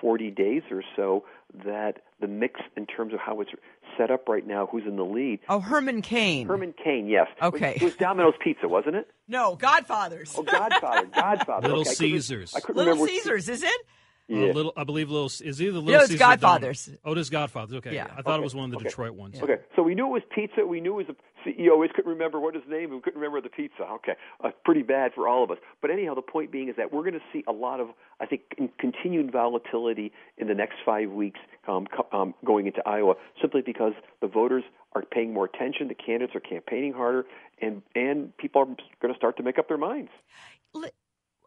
40 0.00 0.30
days 0.30 0.62
or 0.70 0.82
so 0.96 1.24
that 1.64 2.02
the 2.20 2.26
mix 2.28 2.60
in 2.76 2.86
terms 2.86 3.12
of 3.14 3.20
how 3.20 3.40
it's 3.40 3.50
set 3.96 4.10
up 4.10 4.28
right 4.28 4.46
now, 4.46 4.66
who's 4.70 4.84
in 4.86 4.96
the 4.96 5.04
lead. 5.04 5.40
Oh, 5.48 5.60
Herman 5.60 6.02
Cain. 6.02 6.46
Herman 6.46 6.74
Cain, 6.82 7.06
yes. 7.08 7.26
Okay. 7.42 7.74
It 7.76 7.82
was 7.82 7.96
Domino's 7.96 8.34
Pizza, 8.42 8.68
wasn't 8.68 8.96
it? 8.96 9.08
No, 9.28 9.56
Godfathers. 9.56 10.34
Oh, 10.36 10.42
Godfather, 10.42 11.06
Godfather. 11.06 11.68
Little 11.68 11.80
okay, 11.82 11.90
I 11.90 11.94
couldn't- 11.94 12.10
Caesars. 12.12 12.54
I 12.54 12.60
couldn't 12.60 12.76
Little 12.76 12.94
remember. 12.94 13.12
Caesars, 13.12 13.48
is 13.48 13.62
it? 13.62 13.80
Yeah. 14.28 14.50
Uh, 14.50 14.52
little, 14.52 14.72
I 14.76 14.84
believe 14.84 15.10
Little 15.10 15.26
is 15.26 15.42
either 15.62 15.72
Little 15.78 15.84
No, 15.90 15.98
it's 16.00 16.08
Caesars 16.08 16.16
or 16.16 16.18
Godfathers. 16.18 16.90
Oh, 17.04 17.12
it 17.12 17.18
is 17.18 17.30
Godfathers. 17.30 17.74
Okay, 17.78 17.94
Yeah. 17.94 18.04
I 18.04 18.20
thought 18.22 18.26
Okay, 18.34 18.40
it 18.40 18.44
was 18.44 18.54
one 18.54 18.66
of 18.66 18.70
the 18.72 18.76
okay. 18.76 18.84
Detroit 18.88 19.12
ones. 19.14 19.40
Okay, 19.42 19.56
so 19.74 19.82
we 19.82 19.94
knew 19.94 20.06
it 20.06 20.10
was 20.10 20.22
pizza. 20.34 20.66
We 20.66 20.80
knew 20.82 21.00
it 21.00 21.08
was 21.08 21.16
the 21.44 21.50
CEO. 21.50 21.78
We 21.78 21.88
couldn't 21.88 22.10
remember 22.10 22.38
what 22.38 22.54
his 22.54 22.64
name. 22.68 22.90
We 22.90 23.00
couldn't 23.00 23.18
remember 23.18 23.40
the 23.40 23.48
pizza. 23.48 23.84
Okay, 23.84 24.16
uh, 24.44 24.50
pretty 24.66 24.82
bad 24.82 25.14
for 25.14 25.26
all 25.26 25.42
of 25.44 25.50
us. 25.50 25.56
But 25.80 25.90
anyhow, 25.90 26.14
the 26.14 26.20
point 26.22 26.52
being 26.52 26.68
is 26.68 26.76
that 26.76 26.92
we're 26.92 27.02
going 27.02 27.14
to 27.14 27.22
see 27.32 27.42
a 27.48 27.52
lot 27.52 27.80
of, 27.80 27.88
I 28.20 28.26
think, 28.26 28.42
con- 28.56 28.68
continued 28.78 29.32
volatility 29.32 30.12
in 30.36 30.46
the 30.46 30.54
next 30.54 30.76
five 30.84 31.10
weeks 31.10 31.40
um, 31.66 31.86
co- 31.86 32.06
um, 32.16 32.34
going 32.44 32.66
into 32.66 32.86
Iowa, 32.86 33.14
simply 33.40 33.62
because 33.62 33.94
the 34.20 34.26
voters 34.28 34.64
are 34.94 35.02
paying 35.02 35.32
more 35.32 35.46
attention. 35.46 35.88
The 35.88 35.94
candidates 35.94 36.34
are 36.36 36.40
campaigning 36.40 36.92
harder, 36.92 37.24
and 37.62 37.80
and 37.94 38.36
people 38.36 38.60
are 38.60 38.66
going 39.00 39.14
to 39.14 39.16
start 39.16 39.38
to 39.38 39.42
make 39.42 39.58
up 39.58 39.68
their 39.68 39.78
minds. 39.78 40.10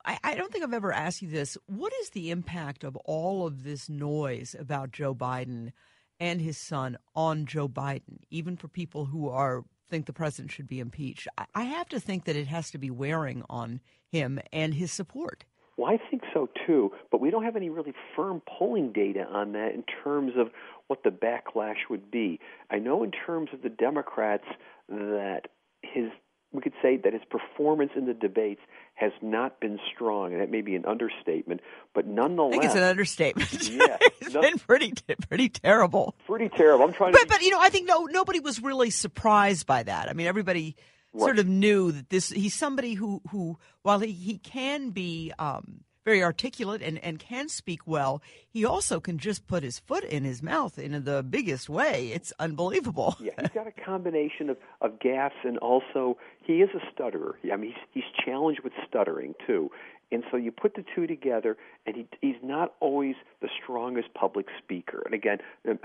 I, 0.05 0.17
I 0.23 0.35
don't 0.35 0.51
think 0.51 0.63
I've 0.63 0.73
ever 0.73 0.91
asked 0.91 1.21
you 1.21 1.29
this. 1.29 1.57
What 1.67 1.93
is 2.01 2.09
the 2.09 2.31
impact 2.31 2.83
of 2.83 2.95
all 2.97 3.45
of 3.45 3.63
this 3.63 3.89
noise 3.89 4.55
about 4.57 4.91
Joe 4.91 5.13
Biden 5.13 5.71
and 6.19 6.41
his 6.41 6.57
son 6.57 6.97
on 7.15 7.45
Joe 7.45 7.67
Biden, 7.67 8.19
even 8.29 8.57
for 8.57 8.67
people 8.67 9.05
who 9.05 9.29
are 9.29 9.63
think 9.89 10.05
the 10.05 10.13
president 10.13 10.51
should 10.51 10.67
be 10.67 10.79
impeached? 10.79 11.27
I, 11.37 11.45
I 11.55 11.63
have 11.63 11.89
to 11.89 11.99
think 11.99 12.25
that 12.25 12.35
it 12.35 12.47
has 12.47 12.71
to 12.71 12.77
be 12.77 12.89
wearing 12.89 13.43
on 13.49 13.81
him 14.11 14.39
and 14.51 14.73
his 14.73 14.91
support. 14.91 15.45
Well, 15.77 15.91
I 15.91 15.97
think 16.09 16.23
so 16.33 16.49
too, 16.67 16.91
but 17.11 17.21
we 17.21 17.31
don't 17.31 17.43
have 17.43 17.55
any 17.55 17.69
really 17.69 17.93
firm 18.15 18.41
polling 18.47 18.91
data 18.91 19.23
on 19.23 19.53
that 19.53 19.73
in 19.73 19.83
terms 20.03 20.33
of 20.37 20.49
what 20.87 21.03
the 21.03 21.09
backlash 21.09 21.89
would 21.89 22.11
be. 22.11 22.39
I 22.69 22.77
know 22.77 23.03
in 23.03 23.11
terms 23.11 23.49
of 23.53 23.61
the 23.61 23.69
Democrats 23.69 24.43
that 24.89 25.43
his 25.81 26.11
we 26.51 26.61
could 26.61 26.73
say 26.81 26.97
that 26.97 27.13
his 27.13 27.21
performance 27.29 27.91
in 27.95 28.05
the 28.05 28.13
debates 28.13 28.61
has 28.95 29.11
not 29.21 29.59
been 29.59 29.79
strong, 29.93 30.33
and 30.33 30.41
that 30.41 30.51
may 30.51 30.61
be 30.61 30.75
an 30.75 30.85
understatement, 30.85 31.61
but 31.95 32.05
I 32.05 32.09
nonetheless, 32.09 32.51
think 32.51 32.63
it's 32.65 32.75
an 32.75 32.83
understatement. 32.83 33.69
Yeah. 33.71 33.97
it's 34.21 34.33
No- 34.33 34.41
been 34.41 34.59
pretty 34.59 34.93
pretty 35.29 35.49
terrible. 35.49 36.15
pretty 36.27 36.49
terrible. 36.49 36.85
I'm 36.85 36.93
trying 36.93 37.13
to 37.13 37.17
But 37.19 37.27
be 37.29 37.35
but 37.35 37.41
you 37.43 37.51
know, 37.51 37.59
I 37.59 37.69
think 37.69 37.87
no 37.87 38.05
nobody 38.05 38.39
was 38.39 38.61
really 38.61 38.89
surprised 38.89 39.65
by 39.65 39.83
that. 39.83 40.09
I 40.09 40.13
mean, 40.13 40.27
everybody 40.27 40.75
sort 41.17 41.39
of 41.39 41.47
knew 41.47 41.91
that 41.91 42.09
this 42.09 42.29
he's 42.29 42.53
somebody 42.53 42.93
who 42.93 43.21
who 43.31 43.57
while 43.81 43.99
he, 43.99 44.11
he 44.11 44.37
can 44.37 44.91
be 44.91 45.31
um, 45.39 45.81
very 46.03 46.23
articulate 46.23 46.81
and, 46.81 46.97
and 46.99 47.19
can 47.19 47.49
speak 47.49 47.81
well, 47.85 48.21
he 48.49 48.65
also 48.65 48.99
can 48.99 49.17
just 49.17 49.47
put 49.47 49.63
his 49.63 49.79
foot 49.79 50.03
in 50.03 50.23
his 50.23 50.41
mouth 50.41 50.77
in 50.79 51.03
the 51.03 51.23
biggest 51.23 51.69
way. 51.69 52.11
It's 52.13 52.33
unbelievable. 52.39 53.15
Yeah, 53.21 53.31
he's 53.39 53.49
got 53.49 53.67
a 53.67 53.71
combination 53.71 54.49
of 54.49 54.57
of 54.81 54.99
gaffes 54.99 55.31
and 55.43 55.57
also 55.59 56.17
he 56.43 56.61
is 56.61 56.69
a 56.75 56.79
stutterer. 56.91 57.37
I 57.51 57.55
mean, 57.55 57.73
he's 57.93 58.03
he's 58.03 58.25
challenged 58.25 58.61
with 58.63 58.73
stuttering 58.87 59.35
too. 59.45 59.69
And 60.11 60.23
so 60.29 60.37
you 60.37 60.51
put 60.51 60.75
the 60.75 60.85
two 60.95 61.07
together, 61.07 61.57
and 61.85 61.95
he, 61.95 62.07
he's 62.21 62.35
not 62.43 62.73
always 62.79 63.15
the 63.41 63.49
strongest 63.61 64.13
public 64.13 64.47
speaker. 64.57 65.01
And 65.05 65.13
again, 65.13 65.39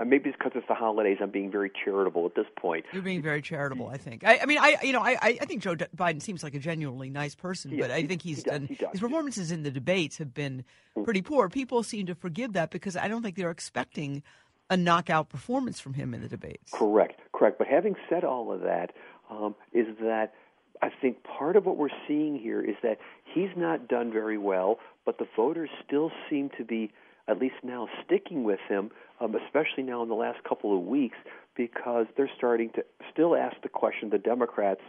maybe 0.05 0.29
it's 0.29 0.37
because 0.37 0.51
it's 0.55 0.67
the 0.67 0.75
holidays. 0.75 1.17
I'm 1.21 1.31
being 1.31 1.51
very 1.51 1.71
charitable 1.83 2.25
at 2.25 2.35
this 2.35 2.45
point. 2.57 2.85
You're 2.93 3.01
being 3.01 3.21
very 3.21 3.41
charitable, 3.41 3.87
I 3.87 3.97
think. 3.97 4.23
I, 4.23 4.39
I 4.41 4.45
mean, 4.45 4.59
I 4.59 4.77
you 4.83 4.93
know, 4.93 5.01
I 5.01 5.17
I 5.21 5.33
think 5.45 5.63
Joe 5.63 5.75
Biden 5.75 6.21
seems 6.21 6.43
like 6.43 6.55
a 6.55 6.59
genuinely 6.59 7.09
nice 7.09 7.35
person, 7.35 7.75
but. 7.77 7.91
I 7.97 8.03
think 8.05 8.21
he's 8.21 8.37
he 8.37 8.43
does. 8.43 8.51
done 8.51 8.67
He 8.67 8.75
does. 8.75 8.91
his 8.91 9.01
performances 9.01 9.51
in 9.51 9.63
the 9.63 9.71
debates 9.71 10.17
have 10.17 10.33
been 10.33 10.63
pretty 11.03 11.21
poor. 11.21 11.49
People 11.49 11.83
seem 11.83 12.05
to 12.07 12.15
forgive 12.15 12.53
that 12.53 12.69
because 12.69 12.95
I 12.95 13.07
don't 13.07 13.23
think 13.23 13.35
they're 13.35 13.49
expecting 13.49 14.23
a 14.69 14.77
knockout 14.77 15.29
performance 15.29 15.79
from 15.79 15.93
him 15.93 16.13
in 16.13 16.21
the 16.21 16.27
debates. 16.27 16.71
Correct, 16.71 17.19
correct. 17.33 17.57
But 17.57 17.67
having 17.67 17.95
said 18.09 18.23
all 18.23 18.51
of 18.51 18.61
that, 18.61 18.91
um, 19.29 19.55
is 19.73 19.87
that 20.01 20.33
I 20.81 20.89
think 21.01 21.23
part 21.23 21.55
of 21.55 21.65
what 21.65 21.77
we're 21.77 21.89
seeing 22.07 22.37
here 22.37 22.61
is 22.61 22.75
that 22.83 22.97
he's 23.33 23.49
not 23.55 23.87
done 23.87 24.11
very 24.11 24.37
well, 24.37 24.79
but 25.05 25.17
the 25.17 25.27
voters 25.35 25.69
still 25.85 26.11
seem 26.29 26.49
to 26.57 26.63
be, 26.63 26.91
at 27.27 27.39
least 27.39 27.55
now, 27.63 27.87
sticking 28.05 28.43
with 28.43 28.59
him, 28.67 28.91
um, 29.19 29.35
especially 29.35 29.83
now 29.83 30.03
in 30.03 30.09
the 30.09 30.15
last 30.15 30.43
couple 30.43 30.77
of 30.77 30.85
weeks, 30.85 31.17
because 31.55 32.05
they're 32.15 32.29
starting 32.37 32.69
to 32.71 32.83
still 33.11 33.35
ask 33.35 33.55
the 33.63 33.69
question, 33.69 34.09
the 34.09 34.17
Democrats, 34.17 34.81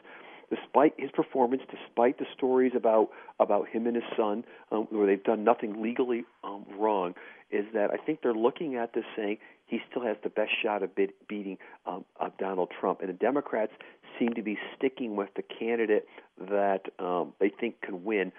despite 0.50 0.94
his 0.98 1.10
performance, 1.10 1.62
despite 1.70 2.18
the 2.18 2.26
stories 2.36 2.72
about 2.74 3.10
about 3.40 3.68
him 3.68 3.86
and 3.86 3.96
his 3.96 4.04
son, 4.16 4.44
um, 4.72 4.86
where 4.90 5.06
they've 5.06 5.22
done 5.22 5.44
nothing 5.44 5.82
legally 5.82 6.24
um, 6.44 6.64
wrong, 6.78 7.14
is 7.50 7.64
that 7.74 7.90
I 7.90 7.96
think 7.96 8.20
they're 8.22 8.34
looking 8.34 8.76
at 8.76 8.94
this 8.94 9.04
saying 9.16 9.38
he 9.66 9.80
still 9.90 10.02
has 10.02 10.16
the 10.22 10.30
best 10.30 10.50
shot 10.62 10.82
of 10.82 10.94
bid, 10.94 11.12
beating 11.28 11.58
um, 11.86 12.04
of 12.18 12.36
Donald 12.38 12.70
Trump, 12.80 13.00
and 13.00 13.08
the 13.08 13.14
Democrats 13.14 13.72
seem 14.18 14.34
to 14.34 14.42
be 14.42 14.58
sticking 14.76 15.16
with 15.16 15.28
the 15.36 15.42
candidate 15.42 16.06
that 16.50 16.82
um, 16.98 17.32
they 17.38 17.50
think 17.50 17.80
can 17.82 18.04
win. 18.04 18.32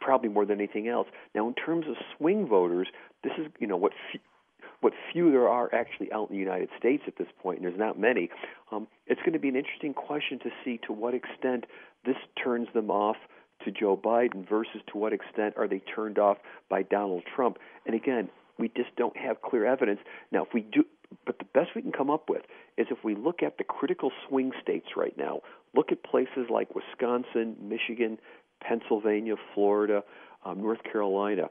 Probably 0.00 0.28
more 0.28 0.44
than 0.44 0.58
anything 0.58 0.88
else. 0.88 1.06
Now, 1.34 1.46
in 1.46 1.54
terms 1.54 1.86
of 1.88 1.94
swing 2.16 2.48
voters, 2.48 2.88
this 3.22 3.32
is 3.38 3.46
you 3.60 3.66
know 3.66 3.76
what 3.76 3.92
what 4.82 4.92
few 5.12 5.30
there 5.30 5.48
are 5.48 5.72
actually 5.74 6.12
out 6.12 6.28
in 6.28 6.36
the 6.36 6.40
United 6.40 6.68
States 6.78 7.04
at 7.06 7.16
this 7.16 7.28
point, 7.40 7.58
and 7.58 7.66
there's 7.66 7.78
not 7.78 7.98
many. 7.98 8.28
Um, 8.70 8.88
it's 9.06 9.20
going 9.20 9.32
to 9.32 9.38
be 9.38 9.48
an 9.48 9.56
interesting 9.56 9.94
question 9.94 10.38
to 10.40 10.50
see 10.64 10.78
to 10.86 10.92
what 10.92 11.14
extent 11.14 11.64
this 12.04 12.16
turns 12.42 12.68
them 12.74 12.90
off 12.90 13.16
to 13.64 13.70
Joe 13.70 13.96
Biden 13.96 14.46
versus 14.48 14.80
to 14.92 14.98
what 14.98 15.12
extent 15.12 15.54
are 15.56 15.68
they 15.68 15.78
turned 15.78 16.18
off 16.18 16.38
by 16.68 16.82
Donald 16.82 17.22
Trump. 17.34 17.58
And 17.86 17.94
again, 17.94 18.28
we 18.58 18.68
just 18.76 18.94
don't 18.96 19.16
have 19.16 19.40
clear 19.40 19.64
evidence. 19.64 20.00
Now, 20.32 20.42
if 20.42 20.48
we 20.52 20.62
do, 20.62 20.84
but 21.24 21.38
the 21.38 21.44
best 21.54 21.70
we 21.76 21.82
can 21.82 21.92
come 21.92 22.10
up 22.10 22.28
with 22.28 22.42
is 22.76 22.88
if 22.90 23.04
we 23.04 23.14
look 23.14 23.42
at 23.42 23.58
the 23.58 23.64
critical 23.64 24.10
swing 24.28 24.50
states 24.60 24.88
right 24.96 25.16
now, 25.16 25.42
look 25.76 25.92
at 25.92 26.02
places 26.02 26.48
like 26.50 26.74
Wisconsin, 26.74 27.56
Michigan, 27.60 28.18
Pennsylvania, 28.60 29.36
Florida, 29.54 30.02
um, 30.44 30.60
North 30.60 30.82
Carolina. 30.90 31.48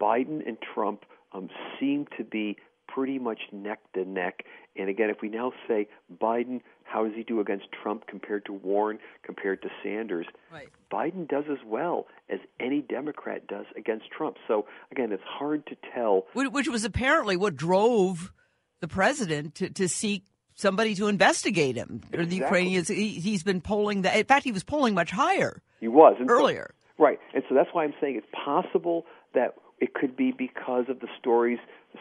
Biden 0.00 0.46
and 0.46 0.56
Trump 0.74 1.04
um, 1.34 1.48
seem 1.78 2.06
to 2.16 2.24
be 2.24 2.56
pretty 2.88 3.18
much 3.18 3.40
neck 3.52 3.80
to 3.94 4.04
neck. 4.04 4.44
And 4.76 4.88
again, 4.88 5.10
if 5.10 5.18
we 5.22 5.28
now 5.28 5.52
say 5.66 5.88
Biden, 6.20 6.60
how 6.84 7.04
does 7.04 7.14
he 7.14 7.22
do 7.22 7.40
against 7.40 7.66
Trump 7.82 8.06
compared 8.06 8.44
to 8.46 8.52
Warren, 8.52 8.98
compared 9.22 9.62
to 9.62 9.68
Sanders? 9.82 10.26
Right. 10.52 10.68
Biden 10.92 11.26
does 11.28 11.44
as 11.50 11.58
well 11.66 12.06
as 12.28 12.38
any 12.60 12.80
Democrat 12.82 13.46
does 13.46 13.66
against 13.76 14.10
Trump. 14.10 14.36
So 14.46 14.66
again, 14.90 15.12
it's 15.12 15.22
hard 15.26 15.66
to 15.66 15.76
tell. 15.94 16.26
Which 16.34 16.68
was 16.68 16.84
apparently 16.84 17.36
what 17.36 17.56
drove 17.56 18.32
the 18.80 18.88
president 18.88 19.54
to, 19.56 19.70
to 19.70 19.88
seek 19.88 20.24
somebody 20.54 20.94
to 20.96 21.08
investigate 21.08 21.76
him. 21.76 22.02
Or 22.12 22.26
the 22.26 22.36
Ukrainians, 22.36 22.88
he, 22.88 23.08
he's 23.08 23.42
been 23.42 23.60
polling 23.62 24.02
that. 24.02 24.16
In 24.16 24.26
fact, 24.26 24.44
he 24.44 24.52
was 24.52 24.64
polling 24.64 24.94
much 24.94 25.10
higher 25.10 25.62
He 25.80 25.88
was 25.88 26.16
and 26.18 26.28
so- 26.28 26.34
earlier. 26.34 26.74
Right. 26.98 27.18
And 27.34 27.42
so 27.48 27.54
that's 27.54 27.70
why 27.72 27.84
I'm 27.84 27.94
saying 28.00 28.16
it's 28.16 28.26
possible 28.44 29.06
that 29.34 29.54
it 29.82 29.94
could 29.94 30.16
be 30.16 30.30
because 30.30 30.84
of 30.88 31.00
the 31.00 31.08
stories 31.18 31.58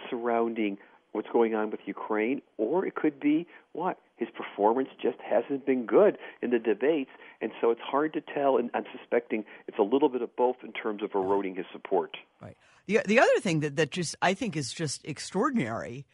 surrounding 0.07 0.77
what's 1.13 1.27
going 1.33 1.55
on 1.55 1.71
with 1.71 1.81
Ukraine, 1.85 2.41
or 2.57 2.85
it 2.85 2.93
could 2.93 3.19
be 3.19 3.47
what? 3.73 3.97
His 4.17 4.29
performance 4.29 4.89
just 5.01 5.17
hasn't 5.19 5.65
been 5.65 5.87
good 5.87 6.19
in 6.43 6.51
the 6.51 6.59
debates, 6.59 7.09
and 7.41 7.51
so 7.59 7.71
it's 7.71 7.81
hard 7.81 8.13
to 8.13 8.21
tell, 8.21 8.57
and 8.57 8.69
I'm 8.75 8.85
suspecting 8.95 9.43
it's 9.67 9.79
a 9.79 9.83
little 9.83 10.09
bit 10.09 10.21
of 10.21 10.33
both 10.35 10.57
in 10.63 10.71
terms 10.73 11.01
of 11.01 11.09
eroding 11.15 11.55
his 11.55 11.65
support. 11.73 12.15
Right. 12.39 12.55
The 12.85 13.01
the 13.03 13.19
other 13.19 13.39
thing 13.39 13.61
that, 13.61 13.75
that 13.77 13.89
just 13.89 14.15
I 14.21 14.35
think 14.35 14.55
is 14.55 14.71
just 14.71 15.03
extraordinary, 15.03 16.05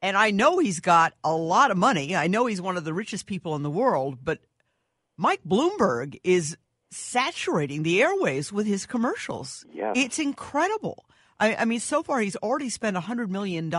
and 0.00 0.16
I 0.16 0.30
know 0.30 0.58
he's 0.58 0.80
got 0.80 1.12
a 1.22 1.34
lot 1.34 1.70
of 1.70 1.76
money. 1.76 2.16
I 2.16 2.26
know 2.26 2.46
he's 2.46 2.62
one 2.62 2.78
of 2.78 2.84
the 2.84 2.94
richest 2.94 3.26
people 3.26 3.54
in 3.54 3.62
the 3.62 3.70
world, 3.70 4.20
but 4.24 4.40
Mike 5.18 5.42
Bloomberg 5.46 6.18
is 6.24 6.56
saturating 6.90 7.82
the 7.82 8.02
airways 8.02 8.52
with 8.52 8.66
his 8.66 8.86
commercials. 8.86 9.64
Yes. 9.72 9.94
It's 9.96 10.18
incredible. 10.18 11.04
I, 11.38 11.56
I 11.56 11.64
mean, 11.64 11.80
so 11.80 12.02
far 12.02 12.20
he's 12.20 12.36
already 12.36 12.70
spent 12.70 12.96
$100 12.96 13.28
million 13.28 13.72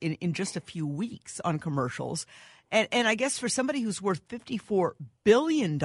in, 0.00 0.14
in 0.14 0.32
just 0.32 0.56
a 0.56 0.60
few 0.60 0.86
weeks 0.86 1.40
on 1.44 1.58
commercials. 1.58 2.24
And, 2.70 2.88
and 2.90 3.06
I 3.06 3.14
guess 3.16 3.38
for 3.38 3.48
somebody 3.48 3.82
who's 3.82 4.00
worth 4.00 4.26
$54 4.28 4.92
billion, 5.24 5.78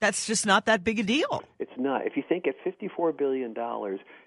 That's 0.00 0.26
just 0.26 0.46
not 0.46 0.66
that 0.66 0.84
big 0.84 1.00
a 1.00 1.02
deal. 1.02 1.42
It's 1.58 1.76
not. 1.76 2.06
If 2.06 2.16
you 2.16 2.22
think 2.26 2.46
at 2.46 2.54
$54 2.64 3.16
billion, 3.18 3.54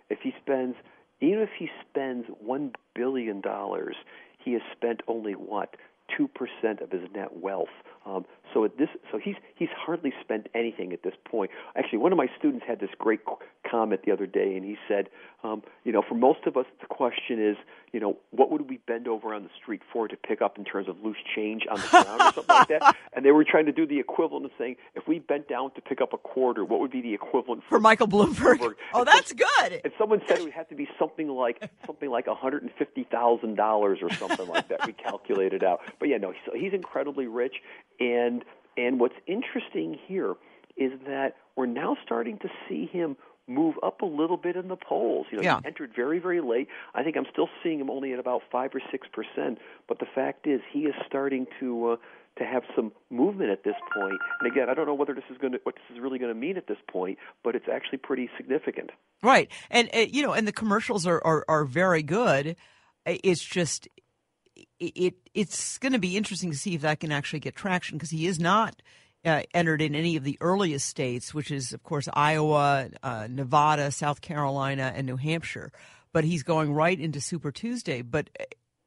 if 0.10 0.20
he 0.22 0.34
spends, 0.42 0.76
even 1.22 1.40
if 1.40 1.50
he 1.58 1.70
spends 1.90 2.26
$1 2.46 2.74
billion, 2.94 3.42
he 4.44 4.54
has 4.54 4.62
spent 4.76 5.02
only 5.08 5.34
what? 5.34 5.76
2% 6.20 6.82
of 6.82 6.92
his 6.92 7.10
net 7.16 7.38
wealth. 7.38 7.70
Um, 8.06 8.26
so 8.54 8.66
at 8.66 8.78
this, 8.78 8.90
so 9.12 9.18
he's 9.18 9.36
he's 9.56 9.70
hardly 9.76 10.14
spent 10.22 10.48
anything 10.54 10.92
at 10.92 11.04
this 11.04 11.14
point. 11.26 11.52
Actually, 11.76 12.00
one 12.00 12.12
of 12.12 12.18
my 12.18 12.28
students 12.38 12.66
had 12.68 12.80
this 12.80 12.90
great 12.98 13.22
comment 13.70 14.02
the 14.06 14.12
other 14.12 14.26
day, 14.26 14.56
and 14.56 14.66
he 14.66 14.78
said, 14.88 15.08
um, 15.44 15.64
you 15.84 15.92
know, 15.92 16.02
for 16.08 16.16
most 16.16 16.46
of 16.46 16.58
us, 16.58 16.66
the 16.82 16.88
question 16.88 17.44
is, 17.44 17.58
you 17.92 18.00
know, 18.00 18.18
what 18.32 18.52
would 18.52 18.70
we 18.70 18.78
bend 18.88 19.08
over 19.08 19.34
on 19.34 19.44
the 19.44 19.50
street 19.62 19.82
for 19.92 20.08
to 20.08 20.16
pick 20.16 20.42
up 20.42 20.58
in 20.58 20.66
terms 20.66 20.88
of 20.88 20.98
loose 21.04 21.18
change 21.36 21.64
on 21.70 21.80
the 21.80 21.88
ground 21.88 22.22
or 22.22 22.34
something 22.34 22.56
like 22.56 22.68
that? 22.68 22.96
And 23.14 23.26
they 23.26 23.32
were 23.32 23.44
trying 23.44 23.66
to 23.66 23.74
do 23.74 23.86
the 23.86 24.00
equivalent 24.00 24.46
of 24.46 24.52
saying, 24.58 24.78
if 24.96 25.06
we 25.06 25.20
bent 25.20 25.50
down 25.50 25.72
to 25.74 25.82
pick 25.82 26.00
up 26.00 26.14
a 26.14 26.18
quarter, 26.18 26.64
what 26.64 26.80
would 26.80 26.92
be 26.92 27.02
the 27.02 27.14
equivalent 27.14 27.62
for, 27.64 27.76
for 27.76 27.80
Michael 27.82 28.08
Bloomberg? 28.08 28.60
Bloomberg. 28.60 28.76
Oh, 28.94 29.04
that's 29.04 29.30
so, 29.30 29.36
good. 29.36 29.82
And 29.84 29.92
someone 30.00 30.22
said 30.28 30.40
it 30.40 30.44
would 30.44 30.54
have 30.54 30.70
to 30.70 30.76
be 30.76 30.88
something 30.98 31.28
like 31.28 31.62
something 31.86 32.10
like 32.10 32.28
one 32.28 32.38
hundred 32.38 32.64
and 32.64 32.72
fifty 32.78 33.04
thousand 33.04 33.56
dollars 33.56 34.00
or 34.02 34.10
something 34.12 34.48
like 34.48 34.70
that. 34.70 34.88
We 34.88 34.94
calculated 34.94 35.62
out, 35.62 35.82
but 36.00 36.08
yeah, 36.08 36.18
no, 36.18 36.34
so 36.46 36.54
he's 36.56 36.74
incredibly 36.74 37.28
rich, 37.28 37.56
and 38.02 38.44
and 38.78 39.00
what's 39.00 39.16
interesting 39.28 39.98
here 40.08 40.36
is 40.78 40.92
that 41.06 41.36
we're 41.56 41.66
now 41.66 41.96
starting 42.04 42.40
to 42.40 42.50
see 42.68 42.86
him 42.92 43.16
move 43.48 43.76
up 43.84 44.02
a 44.02 44.06
little 44.06 44.38
bit 44.38 44.56
in 44.56 44.70
the 44.70 44.78
polls. 44.78 45.28
You 45.30 45.38
know, 45.38 45.44
yeah. 45.44 45.60
he 45.60 45.68
entered 45.68 45.92
very, 45.96 46.20
very 46.20 46.42
late. 46.42 46.68
I 46.96 47.04
think 47.04 47.18
I'm 47.18 47.26
still 47.32 47.50
seeing 47.62 47.80
him 47.80 47.90
only 47.90 48.14
at 48.14 48.20
about 48.20 48.42
five 48.52 48.72
or 48.74 48.82
six 48.92 49.08
percent. 49.12 49.60
But 49.88 50.00
the 50.00 50.06
fact 50.14 50.48
is, 50.48 50.62
he 50.72 50.82
is 50.82 50.96
starting 51.08 51.48
to 51.60 51.92
uh, 51.92 51.96
to 52.38 52.46
have 52.46 52.64
some 52.76 52.92
movement 53.10 53.52
at 53.52 53.64
this 53.64 53.76
point. 53.94 54.18
And 54.40 54.52
again, 54.52 54.70
I 54.70 54.74
don't 54.74 54.88
know 54.88 54.94
whether 54.94 55.14
this 55.14 55.26
is 55.30 55.38
going 55.38 55.54
to 55.54 55.60
what 55.64 55.76
this 55.76 55.96
is 55.96 56.02
really 56.02 56.18
going 56.18 56.34
to 56.34 56.40
mean 56.40 56.58
at 56.58 56.68
this 56.68 56.78
point, 56.90 57.18
but 57.44 57.56
it's 57.56 57.68
actually 57.72 58.00
pretty 58.00 58.30
significant. 58.38 58.92
Right, 59.22 59.52
and 59.70 59.90
uh, 59.94 60.00
you 60.00 60.24
know, 60.24 60.34
and 60.34 60.48
the 60.48 60.54
commercials 60.54 61.06
are 61.06 61.22
are, 61.24 61.46
are 61.48 61.66
very 61.66 62.04
good. 62.04 62.56
It's 63.06 63.44
just 63.44 63.88
it 64.82 65.16
it's 65.34 65.78
going 65.78 65.94
to 65.94 66.00
be 66.00 66.18
interesting 66.18 66.52
to 66.52 66.58
see 66.58 66.76
if 66.76 66.82
that 66.82 67.00
can 67.00 67.12
actually 67.12 67.40
get 67.40 67.56
traction 67.56 67.98
because 67.98 68.10
he 68.10 68.26
is 68.26 68.40
not 68.40 68.82
uh, 69.24 69.44
entered 69.54 69.82
in 69.82 69.96
any 69.96 70.16
of 70.16 70.24
the 70.24 70.38
earliest 70.42 70.88
states, 70.88 71.34
which 71.34 71.52
is 71.52 71.74
of 71.74 71.84
course 71.84 72.10
Iowa, 72.14 72.90
uh, 73.04 73.28
Nevada, 73.30 73.92
South 73.92 74.22
Carolina, 74.22 74.92
and 74.96 75.06
New 75.08 75.18
Hampshire. 75.18 75.72
But 76.14 76.24
he's 76.24 76.44
going 76.44 76.74
right 76.74 77.00
into 77.00 77.22
Super 77.22 77.52
Tuesday. 77.52 78.02
But 78.02 78.30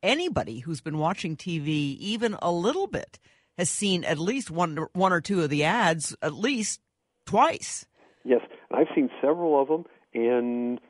anybody 0.02 0.60
who's 0.60 0.80
been 0.80 0.98
watching 0.98 1.36
TV 1.36 1.96
even 1.98 2.36
a 2.42 2.52
little 2.52 2.86
bit 2.86 3.18
has 3.56 3.70
seen 3.70 4.04
at 4.04 4.18
least 4.18 4.50
one 4.50 4.86
one 4.92 5.12
or 5.12 5.20
two 5.20 5.42
of 5.42 5.50
the 5.50 5.64
ads 5.64 6.14
at 6.20 6.34
least 6.34 6.80
twice. 7.26 7.86
Yes, 8.24 8.40
I've 8.70 8.88
seen 8.94 9.10
several 9.20 9.60
of 9.60 9.68
them, 9.68 9.84
and 10.14 10.80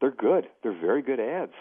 they're 0.00 0.10
good. 0.10 0.46
They're 0.62 0.78
very 0.78 1.02
good 1.02 1.20
ads. 1.20 1.52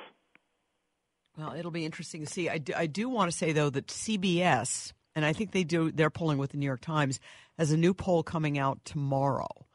Well, 1.38 1.54
it'll 1.54 1.72
be 1.72 1.86
interesting 1.86 2.26
to 2.26 2.28
see. 2.28 2.50
I 2.50 2.58
do, 2.58 2.74
I 2.76 2.88
do 2.88 3.10
want 3.10 3.32
to 3.32 3.38
say 3.38 3.52
though 3.52 3.70
that 3.70 3.88
CBS 3.88 4.92
and 5.18 5.26
I 5.26 5.34
think 5.34 5.52
they 5.52 5.64
do. 5.64 5.92
They're 5.92 6.12
polling 6.12 6.38
with 6.38 6.52
the 6.52 6.58
New 6.58 6.66
York 6.68 6.80
Times 6.80 7.20
has 7.58 7.72
a 7.72 7.78
new 7.78 7.96
poll 7.96 8.22
coming 8.22 8.60
out 8.60 8.86
tomorrow, 8.86 9.66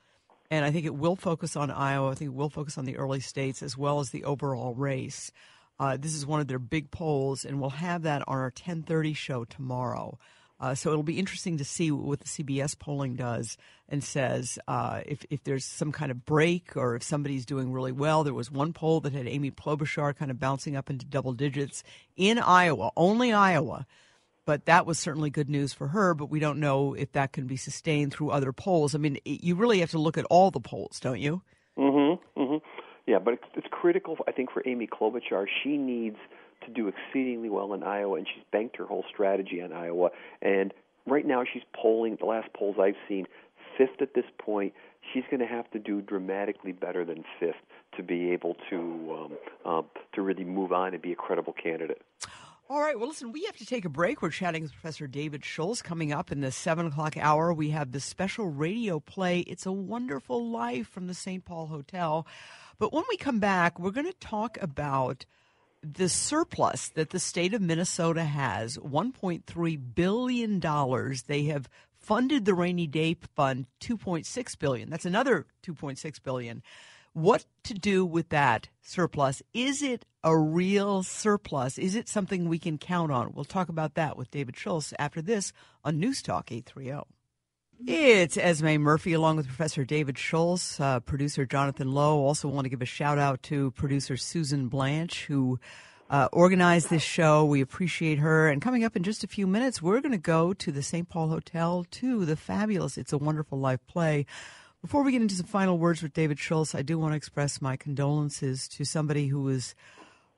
and 0.53 0.65
I 0.65 0.71
think 0.71 0.87
it 0.87 0.95
will 0.95 1.17
focus 1.17 1.57
on 1.57 1.69
Iowa. 1.69 2.13
I 2.13 2.15
think 2.15 2.29
it 2.29 2.35
will 2.35 2.49
focus 2.49 2.79
on 2.79 2.85
the 2.85 2.97
early 2.97 3.19
states 3.19 3.61
as 3.61 3.77
well 3.77 3.99
as 3.99 4.11
the 4.11 4.23
overall 4.23 4.73
race. 4.73 5.33
Uh, 5.81 5.97
this 5.97 6.15
is 6.15 6.25
one 6.25 6.41
of 6.41 6.47
their 6.47 6.61
big 6.61 6.93
polls, 6.93 7.45
and 7.45 7.61
we'll 7.61 7.71
have 7.71 8.03
that 8.03 8.23
on 8.29 8.39
our 8.39 8.53
10:30 8.53 9.17
show 9.17 9.45
tomorrow. 9.45 10.17
Uh, 10.63 10.77
so 10.77 10.91
it'll 10.93 11.03
be 11.03 11.19
interesting 11.19 11.59
to 11.59 11.65
see 11.65 11.91
what 11.91 12.21
the 12.21 12.29
CBS 12.29 12.79
polling 12.79 13.17
does 13.17 13.57
and 13.89 14.03
says 14.03 14.61
uh, 14.69 15.01
if 15.05 15.27
if 15.29 15.43
there's 15.43 15.65
some 15.65 15.91
kind 15.91 16.13
of 16.13 16.25
break 16.25 16.77
or 16.77 16.95
if 16.95 17.03
somebody's 17.03 17.45
doing 17.45 17.73
really 17.73 17.91
well. 17.91 18.23
There 18.23 18.33
was 18.33 18.49
one 18.49 18.73
poll 18.73 19.01
that 19.01 19.13
had 19.13 19.27
Amy 19.27 19.51
Klobuchar 19.51 20.15
kind 20.15 20.31
of 20.31 20.39
bouncing 20.39 20.77
up 20.77 20.89
into 20.89 21.05
double 21.05 21.33
digits 21.33 21.83
in 22.17 22.39
Iowa, 22.39 22.93
only 22.97 23.33
Iowa. 23.33 23.87
But 24.45 24.67
that 24.67 24.87
was 24.87 25.01
certainly 25.01 25.31
good 25.31 25.51
news 25.51 25.73
for 25.73 25.89
her. 25.89 26.15
But 26.15 26.27
we 26.27 26.39
don't 26.39 26.61
know 26.61 26.95
if 26.95 27.11
that 27.13 27.33
can 27.33 27.49
be 27.49 27.57
sustained 27.57 28.13
through 28.13 28.31
other 28.31 28.53
polls. 28.53 28.95
I 28.95 28.99
mean, 28.99 29.19
you 29.25 29.57
really 29.57 29.81
have 29.81 29.91
to 29.91 29.99
look 29.99 30.17
at 30.17 30.25
all 30.27 30.53
the 30.53 30.61
polls, 30.61 31.01
don't 31.01 31.21
you? 31.21 31.43
Mm-hmm. 31.77 32.41
Mm-hmm. 32.41 32.57
Yeah, 33.09 33.19
but 33.19 33.35
it's, 33.35 33.45
it's 33.57 33.67
critical, 33.73 34.17
I 34.29 34.33
think, 34.33 34.53
for 34.53 34.63
Amy 34.65 34.87
Klobuchar. 34.87 35.47
She 35.63 35.77
needs 35.77 36.19
to 36.67 36.71
do 36.71 36.89
exceedingly 36.89 37.49
well 37.49 37.75
in 37.75 37.83
Iowa, 37.83 38.17
and 38.19 38.27
she's 38.27 38.45
banked 38.53 38.77
her 38.77 38.87
whole 38.87 39.05
strategy 39.13 39.61
on 39.63 39.73
Iowa. 39.73 40.11
And 40.41 40.73
right 41.07 41.27
now, 41.27 41.45
she's 41.51 41.63
polling. 41.75 42.17
The 42.21 42.27
last 42.27 42.53
polls 42.53 42.77
I've 42.81 42.97
seen, 43.09 43.27
fifth 43.77 44.01
at 44.01 44.15
this 44.15 44.25
point. 44.39 44.73
She's 45.13 45.25
going 45.31 45.41
to 45.41 45.47
have 45.47 45.69
to 45.73 45.81
do 45.81 46.01
dramatically 46.01 46.73
better 46.73 47.05
than 47.05 47.25
fifth 47.41 47.57
to 47.97 48.03
be 48.03 48.31
able 48.31 48.57
to 48.71 48.79
um, 49.19 49.33
uh, 49.65 49.83
to 50.15 50.23
really 50.23 50.45
move 50.45 50.73
on 50.73 50.95
and 50.95 51.03
be 51.03 51.13
a 51.13 51.17
credible 51.17 51.53
candidate. 51.53 52.01
All 52.71 52.81
right. 52.81 52.99
Well, 52.99 53.09
listen, 53.09 53.33
we 53.33 53.45
have 53.45 53.57
to 53.59 53.67
take 53.67 53.85
a 53.85 53.91
break. 53.91 54.23
We're 54.23 54.31
chatting 54.31 54.63
with 54.63 54.73
Professor 54.73 55.07
David 55.07 55.45
Schultz. 55.45 55.83
Coming 55.83 56.13
up 56.13 56.33
in 56.33 56.41
the 56.41 56.51
seven 56.51 56.87
o'clock 56.87 57.17
hour, 57.19 57.53
we 57.53 57.71
have 57.71 57.93
the 57.93 58.01
special 58.01 58.47
radio 58.47 58.99
play, 58.99 59.41
It's 59.41 59.67
a 59.67 59.73
Wonderful 59.73 60.49
Life 60.49 60.89
from 60.89 61.07
the 61.07 61.15
St. 61.15 61.45
Paul 61.45 61.67
Hotel. 61.67 62.27
But 62.79 62.93
when 62.93 63.05
we 63.11 63.17
come 63.17 63.41
back, 63.41 63.79
we're 63.79 63.91
going 63.91 64.07
to 64.07 64.19
talk 64.19 64.57
about 64.63 65.27
the 65.83 66.09
surplus 66.09 66.89
that 66.91 67.11
the 67.11 67.19
state 67.19 67.55
of 67.55 67.61
Minnesota 67.61 68.25
has 68.25 68.79
$1.3 68.79 69.95
billion. 69.95 70.61
They 71.27 71.43
have 71.45 71.69
funded 71.99 72.45
the 72.45 72.55
rainy 72.55 72.87
day 72.87 73.17
fund 73.35 73.67
2.6 73.81 74.59
billion. 74.59 74.91
That's 74.91 75.05
another 75.05 75.47
2.6 75.65 76.23
billion. 76.23 76.63
What 77.15 77.45
to 77.65 77.75
do 77.75 78.07
with 78.07 78.31
that 78.31 78.69
surplus? 78.81 79.43
Is 79.53 79.83
it 79.83 80.07
a 80.25 80.37
real 80.37 81.03
surplus? 81.03 81.77
Is 81.79 81.95
it 81.95 82.09
something 82.09 82.49
we 82.49 82.59
can 82.59 82.79
count 82.79 83.13
on? 83.13 83.33
We'll 83.35 83.45
talk 83.45 83.69
about 83.69 83.95
that 83.95 84.17
with 84.17 84.31
David 84.31 84.57
Schultz 84.57 84.95
after 84.99 85.21
this 85.21 85.53
on 85.85 86.01
News 86.01 86.23
Talk 86.23 86.51
830. 86.51 87.07
It's 87.85 88.37
Esme 88.37 88.77
Murphy 88.79 89.13
along 89.13 89.39
with 89.39 89.49
Professor 89.49 89.85
David 89.85 90.17
Schultz, 90.17 90.79
uh, 90.79 91.01
producer 91.01 91.45
Jonathan 91.45 91.91
Lowe. 91.91 92.19
Also, 92.19 92.47
want 92.47 92.65
to 92.65 92.69
give 92.69 92.81
a 92.81 92.87
shout 92.87 93.19
out 93.19 93.43
to 93.45 93.73
producer 93.73 94.17
Susan 94.17 94.69
Blanche, 94.69 95.25
who 95.25 95.59
uh, 96.09 96.29
organized 96.33 96.91
this 96.91 97.03
show. 97.03 97.45
We 97.45 97.61
appreciate 97.61 98.21
her. 98.21 98.49
And 98.49 98.63
coming 98.63 98.85
up 98.85 98.95
in 98.95 99.03
just 99.03 99.25
a 99.25 99.27
few 99.27 99.49
minutes, 99.49 99.83
we're 99.83 100.01
going 100.01 100.13
to 100.13 100.19
go 100.19 100.53
to 100.53 100.71
the 100.71 100.83
St. 100.83 101.09
Paul 101.09 101.29
Hotel 101.29 101.85
to 101.91 102.25
the 102.25 102.37
fabulous 102.37 102.97
It's 102.97 103.13
a 103.13 103.19
Wonderful 103.19 103.59
Life 103.59 103.81
play. 103.89 104.27
Before 104.81 105.03
we 105.03 105.11
get 105.11 105.23
into 105.23 105.35
some 105.35 105.47
final 105.47 105.77
words 105.77 106.03
with 106.05 106.13
David 106.13 106.39
Schultz, 106.39 106.77
I 106.77 106.83
do 106.83 106.99
want 107.01 107.15
to 107.15 107.17
express 107.17 107.61
my 107.61 107.77
condolences 107.77 108.69
to 108.69 108.85
somebody 108.85 109.27
who 109.27 109.43
was 109.43 109.75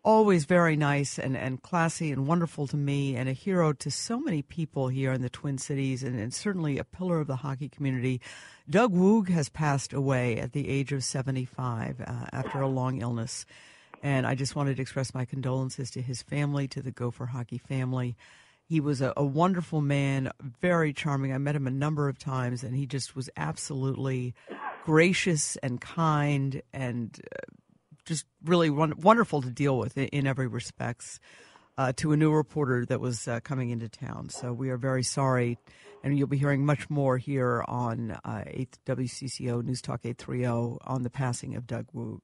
always 0.05 0.45
very 0.45 0.77
nice 0.77 1.19
and, 1.19 1.37
and 1.37 1.63
classy 1.63 2.13
and 2.13 2.27
wonderful 2.27 2.67
to 2.67 2.77
me 2.77 3.17
and 3.17 3.29
a 3.29 3.33
hero 3.33 3.73
to 3.73 3.91
so 3.91 4.21
many 4.21 4.43
people 4.43 4.89
here 4.89 5.13
in 5.13 5.23
the 5.23 5.31
Twin 5.31 5.57
Cities 5.57 6.03
and, 6.03 6.21
and 6.21 6.33
certainly 6.33 6.79
a 6.79 6.85
pillar 6.85 7.21
of 7.21 7.27
the 7.27 7.37
hockey 7.37 7.71
community. 7.71 8.21
Doug 8.69 8.93
Woog 8.93 9.31
has 9.31 9.49
passed 9.49 9.95
away 9.95 10.39
at 10.39 10.53
the 10.53 10.69
age 10.69 10.93
of 10.93 11.03
75 11.03 12.01
uh, 12.01 12.05
after 12.33 12.61
a 12.61 12.69
long 12.69 13.01
illness. 13.01 13.47
And 14.03 14.27
I 14.27 14.35
just 14.35 14.55
wanted 14.55 14.77
to 14.77 14.83
express 14.83 15.15
my 15.15 15.25
condolences 15.25 15.91
to 15.93 16.03
his 16.03 16.21
family, 16.21 16.69
to 16.69 16.83
the 16.83 16.93
Gopher 16.93 17.27
hockey 17.27 17.57
family. 17.57 18.17
He 18.67 18.81
was 18.81 19.01
a, 19.01 19.15
a 19.17 19.25
wonderful 19.25 19.81
man, 19.81 20.31
very 20.61 20.93
charming. 20.93 21.33
I 21.33 21.39
met 21.39 21.57
him 21.57 21.67
a 21.67 21.71
number 21.71 22.09
of 22.11 22.19
times, 22.19 22.63
and 22.63 22.77
he 22.77 22.87
just 22.87 23.17
was 23.17 23.31
absolutely 23.39 24.35
gracious 24.85 25.57
and 25.57 25.81
kind 25.81 26.61
and 26.75 27.19
uh, 27.35 27.41
just 28.05 28.27
really 28.45 28.71
wonderful 28.71 29.43
to 29.43 29.51
deal 29.51 29.79
with 29.79 29.97
in, 29.99 30.07
in 30.09 30.27
every 30.27 30.47
respects. 30.47 31.21
Uh, 31.77 31.93
to 31.97 32.13
a 32.13 32.17
new 32.17 32.33
reporter 32.33 32.87
that 32.87 33.01
was 33.01 33.27
uh, 33.27 33.41
coming 33.41 33.71
into 33.71 33.89
town. 33.89 34.29
So 34.29 34.53
we 34.53 34.71
are 34.71 34.77
very 34.77 35.03
sorry, 35.03 35.59
and 36.05 36.17
you'll 36.17 36.29
be 36.29 36.39
hearing 36.39 36.65
much 36.65 36.89
more 36.89 37.19
here 37.19 37.65
on 37.67 38.13
uh, 38.13 38.45
8th 38.47 38.75
WCCO 38.87 39.65
News 39.65 39.83
Talk 39.83 40.03
830 40.05 40.79
on 40.85 41.03
the 41.03 41.11
passing 41.11 41.57
of 41.57 41.67
Doug 41.67 41.87
Woog. 41.93 42.21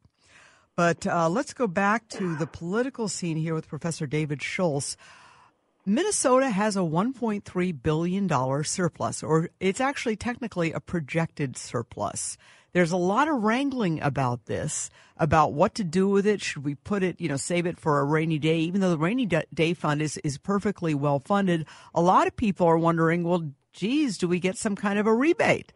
But 0.77 1.07
uh, 1.07 1.29
let's 1.29 1.53
go 1.53 1.67
back 1.67 2.09
to 2.11 2.37
the 2.37 2.47
political 2.47 3.09
scene 3.09 3.37
here 3.37 3.55
with 3.55 3.69
Professor 3.69 4.07
David 4.07 4.41
Schultz. 4.41 4.97
Minnesota 5.85 6.51
has 6.51 6.77
a 6.77 6.81
$1.3 6.81 7.83
billion 7.83 8.65
surplus, 8.65 9.23
or 9.23 9.51
it's 9.61 9.81
actually 9.81 10.17
technically 10.17 10.73
a 10.73 10.81
projected 10.81 11.57
surplus. 11.57 12.37
There's 12.73 12.93
a 12.93 12.97
lot 12.97 13.29
of 13.29 13.43
wrangling 13.43 14.01
about 14.01 14.47
this, 14.47 14.91
about 15.17 15.53
what 15.53 15.75
to 15.77 15.85
do 15.85 16.09
with 16.09 16.27
it. 16.27 16.41
Should 16.41 16.65
we 16.65 16.75
put 16.77 17.03
it, 17.03 17.21
you 17.21 17.29
know, 17.29 17.37
save 17.37 17.67
it 17.67 17.79
for 17.79 18.01
a 18.01 18.05
rainy 18.05 18.39
day? 18.39 18.59
Even 18.61 18.81
though 18.81 18.91
the 18.91 18.99
rainy 18.99 19.27
day 19.27 19.75
fund 19.75 20.01
is, 20.03 20.17
is 20.19 20.39
perfectly 20.39 20.95
well 20.95 21.21
funded, 21.21 21.67
a 21.95 22.01
lot 22.01 22.27
of 22.27 22.37
people 22.37 22.67
are 22.67 22.79
wondering, 22.79 23.25
well, 23.25 23.51
geez, 23.73 24.19
do 24.19 24.29
we 24.29 24.39
get 24.39 24.57
some 24.57 24.77
kind 24.77 24.99
of 24.99 25.07
a 25.07 25.15
rebate? 25.15 25.73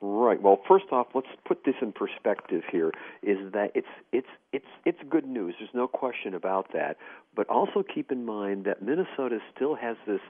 Right. 0.00 0.40
Well, 0.40 0.60
first 0.68 0.86
off, 0.92 1.08
let's 1.14 1.26
put 1.44 1.64
this 1.64 1.74
in 1.82 1.92
perspective 1.92 2.62
here 2.70 2.92
is 3.22 3.38
that 3.52 3.72
it's 3.74 3.88
it's 4.12 4.28
it's 4.52 4.66
it's 4.84 4.98
good 5.10 5.26
news. 5.26 5.56
There's 5.58 5.74
no 5.74 5.88
question 5.88 6.34
about 6.34 6.72
that. 6.72 6.98
But 7.34 7.48
also 7.48 7.82
keep 7.82 8.12
in 8.12 8.24
mind 8.24 8.64
that 8.64 8.80
Minnesota 8.80 9.40
still 9.54 9.74
has 9.74 9.96
this 10.06 10.20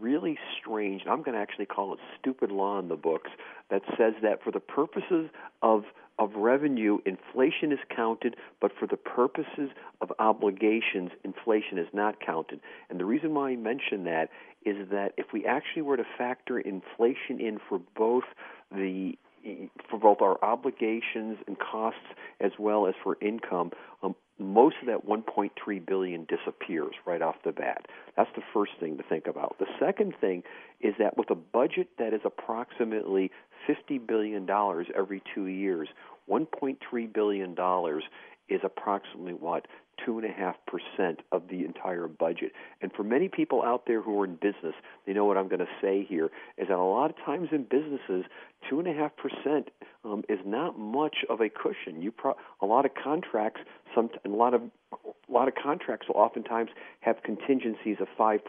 really 0.00 0.38
strange, 0.60 1.02
and 1.02 1.10
I'm 1.10 1.22
going 1.22 1.34
to 1.34 1.40
actually 1.40 1.66
call 1.66 1.94
it 1.94 2.00
stupid 2.18 2.50
law 2.50 2.78
in 2.78 2.88
the 2.88 2.96
books 2.96 3.30
that 3.70 3.82
says 3.96 4.14
that 4.22 4.42
for 4.42 4.50
the 4.50 4.60
purposes 4.60 5.30
of 5.62 5.84
of 6.18 6.34
revenue, 6.34 6.98
inflation 7.06 7.72
is 7.72 7.78
counted, 7.96 8.36
but 8.60 8.72
for 8.78 8.86
the 8.86 8.98
purposes 8.98 9.70
of 10.02 10.12
obligations, 10.18 11.10
inflation 11.24 11.78
is 11.78 11.86
not 11.94 12.20
counted. 12.20 12.60
And 12.90 13.00
the 13.00 13.06
reason 13.06 13.32
why 13.32 13.52
I 13.52 13.56
mention 13.56 14.04
that 14.04 14.28
is 14.66 14.90
that 14.90 15.14
if 15.16 15.32
we 15.32 15.46
actually 15.46 15.80
were 15.80 15.96
to 15.96 16.04
factor 16.18 16.60
inflation 16.60 17.40
in 17.40 17.58
for 17.66 17.80
both 17.96 18.24
the 18.70 19.14
for 19.88 19.98
both 19.98 20.20
our 20.20 20.38
obligations 20.44 21.38
and 21.46 21.56
costs 21.58 22.00
as 22.40 22.52
well 22.58 22.86
as 22.86 22.94
for 23.02 23.16
income, 23.22 23.70
um, 24.02 24.14
most 24.40 24.76
of 24.80 24.86
that 24.86 25.06
1.3 25.06 25.86
billion 25.86 26.26
disappears 26.26 26.94
right 27.06 27.22
off 27.22 27.36
the 27.44 27.52
bat. 27.52 27.86
That's 28.16 28.30
the 28.34 28.42
first 28.52 28.72
thing 28.80 28.96
to 28.96 29.02
think 29.02 29.26
about. 29.26 29.56
The 29.58 29.66
second 29.78 30.14
thing 30.20 30.42
is 30.80 30.94
that 30.98 31.16
with 31.16 31.30
a 31.30 31.34
budget 31.34 31.88
that 31.98 32.14
is 32.14 32.22
approximately 32.24 33.30
50 33.66 33.98
billion 33.98 34.46
dollars 34.46 34.86
every 34.96 35.22
2 35.34 35.46
years, 35.46 35.88
1.3 36.28 37.12
billion 37.12 37.54
dollars 37.54 38.04
is 38.48 38.60
approximately 38.64 39.34
what 39.34 39.66
2.5% 40.06 41.16
of 41.32 41.42
the 41.48 41.64
entire 41.64 42.08
budget. 42.08 42.52
And 42.80 42.92
for 42.92 43.02
many 43.04 43.28
people 43.28 43.62
out 43.62 43.84
there 43.86 44.02
who 44.02 44.20
are 44.20 44.24
in 44.24 44.36
business, 44.36 44.74
they 45.06 45.12
know 45.12 45.24
what 45.24 45.36
I'm 45.36 45.48
going 45.48 45.60
to 45.60 45.68
say 45.80 46.06
here 46.08 46.30
is 46.58 46.68
that 46.68 46.76
a 46.76 46.82
lot 46.82 47.10
of 47.10 47.16
times 47.24 47.48
in 47.52 47.64
businesses, 47.64 48.24
2.5% 48.70 49.66
um, 50.04 50.22
is 50.28 50.38
not 50.44 50.78
much 50.78 51.16
of 51.28 51.40
a 51.40 51.48
cushion. 51.48 52.02
You 52.02 52.10
pro- 52.10 52.36
a 52.60 52.66
lot 52.66 52.84
of 52.84 52.92
contracts, 53.02 53.60
some 53.94 54.10
a 54.24 54.28
lot 54.28 54.54
of 54.54 54.62
a 54.92 55.32
lot 55.32 55.46
of 55.46 55.54
contracts 55.54 56.08
will 56.08 56.16
oftentimes 56.16 56.70
have 57.00 57.22
contingencies 57.22 57.98
of 58.00 58.08
5%, 58.18 58.40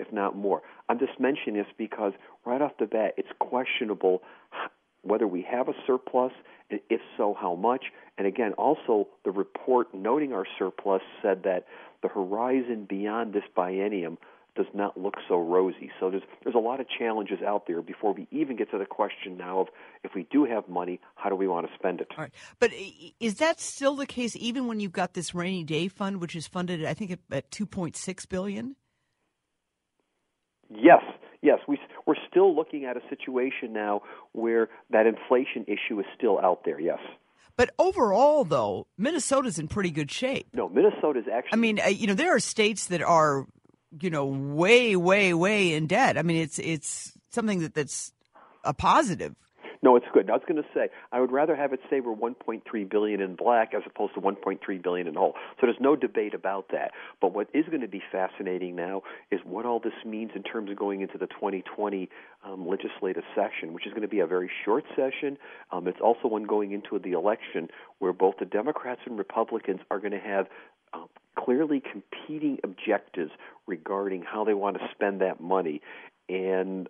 if 0.00 0.12
not 0.12 0.36
more. 0.36 0.62
I'm 0.88 0.98
just 0.98 1.20
mentioning 1.20 1.54
this 1.54 1.72
because 1.78 2.12
right 2.44 2.60
off 2.60 2.72
the 2.80 2.86
bat, 2.86 3.14
it's 3.16 3.28
questionable 3.38 4.22
whether 5.02 5.26
we 5.26 5.46
have 5.50 5.68
a 5.68 5.74
surplus, 5.86 6.32
and 6.70 6.80
if 6.88 7.00
so, 7.16 7.36
how 7.38 7.54
much. 7.54 7.86
And 8.18 8.26
again, 8.26 8.52
also 8.54 9.08
the 9.24 9.30
report 9.30 9.94
noting 9.94 10.32
our 10.32 10.46
surplus 10.58 11.02
said 11.22 11.42
that 11.44 11.66
the 12.02 12.08
horizon 12.08 12.86
beyond 12.88 13.32
this 13.32 13.44
biennium 13.56 14.16
does 14.56 14.66
not 14.74 14.98
look 14.98 15.14
so 15.28 15.36
rosy. 15.36 15.90
So 16.00 16.10
there's 16.10 16.22
there's 16.42 16.54
a 16.54 16.60
lot 16.60 16.80
of 16.80 16.86
challenges 16.98 17.38
out 17.46 17.66
there 17.66 17.82
before 17.82 18.12
we 18.12 18.26
even 18.30 18.56
get 18.56 18.70
to 18.72 18.78
the 18.78 18.84
question 18.84 19.36
now 19.36 19.60
of 19.60 19.68
if 20.02 20.12
we 20.14 20.26
do 20.30 20.44
have 20.44 20.68
money, 20.68 21.00
how 21.14 21.28
do 21.30 21.36
we 21.36 21.46
want 21.46 21.66
to 21.68 21.72
spend 21.78 22.00
it? 22.00 22.08
All 22.16 22.24
right, 22.24 22.32
but 22.58 22.70
is 23.20 23.36
that 23.36 23.60
still 23.60 23.94
the 23.94 24.06
case 24.06 24.36
even 24.36 24.66
when 24.66 24.80
you've 24.80 24.92
got 24.92 25.14
this 25.14 25.34
rainy 25.34 25.64
day 25.64 25.88
fund, 25.88 26.20
which 26.20 26.34
is 26.34 26.46
funded, 26.46 26.84
I 26.84 26.94
think, 26.94 27.12
at 27.30 27.50
2.6 27.50 28.28
billion? 28.28 28.76
Yes, 30.68 31.02
yes, 31.42 31.58
we 31.68 31.78
we're 32.06 32.14
still 32.28 32.54
looking 32.54 32.84
at 32.84 32.96
a 32.96 33.00
situation 33.08 33.72
now 33.72 34.02
where 34.32 34.68
that 34.90 35.06
inflation 35.06 35.64
issue 35.66 35.98
is 36.00 36.06
still 36.16 36.38
out 36.38 36.64
there. 36.64 36.80
Yes. 36.80 36.98
But 37.56 37.70
overall, 37.78 38.44
though, 38.44 38.86
Minnesota's 38.96 39.58
in 39.58 39.68
pretty 39.68 39.90
good 39.90 40.10
shape. 40.10 40.46
No, 40.54 40.68
Minnesota's 40.68 41.24
actually. 41.30 41.50
I 41.52 41.56
mean, 41.56 41.80
uh, 41.80 41.88
you 41.88 42.06
know, 42.06 42.14
there 42.14 42.34
are 42.34 42.40
states 42.40 42.86
that 42.86 43.02
are, 43.02 43.46
you 44.00 44.08
know, 44.08 44.26
way, 44.26 44.96
way, 44.96 45.34
way 45.34 45.74
in 45.74 45.86
debt. 45.86 46.16
I 46.16 46.22
mean, 46.22 46.38
it's 46.38 46.58
it's 46.58 47.12
something 47.30 47.60
that 47.60 47.74
that's 47.74 48.12
a 48.64 48.72
positive. 48.72 49.34
No, 49.82 49.96
it's 49.96 50.06
good. 50.12 50.28
I 50.28 50.34
was 50.34 50.42
going 50.46 50.62
to 50.62 50.68
say 50.74 50.90
I 51.10 51.20
would 51.20 51.32
rather 51.32 51.56
have 51.56 51.72
it 51.72 51.80
say 51.88 52.00
we're 52.00 52.14
1.3 52.14 52.90
billion 52.90 53.20
in 53.20 53.34
black 53.34 53.72
as 53.74 53.82
opposed 53.86 54.14
to 54.14 54.20
1.3 54.20 54.82
billion 54.82 55.06
in 55.06 55.14
hole. 55.14 55.34
So 55.58 55.66
there's 55.66 55.80
no 55.80 55.96
debate 55.96 56.34
about 56.34 56.68
that. 56.72 56.90
But 57.20 57.34
what 57.34 57.48
is 57.54 57.64
going 57.66 57.80
to 57.80 57.88
be 57.88 58.02
fascinating 58.12 58.76
now 58.76 59.02
is 59.30 59.40
what 59.44 59.64
all 59.64 59.80
this 59.80 59.94
means 60.04 60.32
in 60.34 60.42
terms 60.42 60.70
of 60.70 60.76
going 60.76 61.00
into 61.00 61.16
the 61.16 61.26
2020 61.26 62.10
um, 62.44 62.68
legislative 62.68 63.24
session, 63.34 63.72
which 63.72 63.86
is 63.86 63.92
going 63.92 64.02
to 64.02 64.08
be 64.08 64.20
a 64.20 64.26
very 64.26 64.50
short 64.64 64.84
session. 64.94 65.38
Um, 65.72 65.88
it's 65.88 66.00
also 66.02 66.28
one 66.28 66.44
going 66.44 66.72
into 66.72 66.98
the 66.98 67.12
election 67.12 67.68
where 68.00 68.12
both 68.12 68.34
the 68.38 68.46
Democrats 68.46 69.00
and 69.06 69.16
Republicans 69.16 69.80
are 69.90 69.98
going 69.98 70.12
to 70.12 70.18
have 70.18 70.46
uh, 70.92 71.04
clearly 71.38 71.80
competing 71.80 72.58
objectives 72.64 73.30
regarding 73.66 74.22
how 74.22 74.44
they 74.44 74.54
want 74.54 74.76
to 74.76 74.82
spend 74.92 75.22
that 75.22 75.40
money. 75.40 75.80
And 76.28 76.88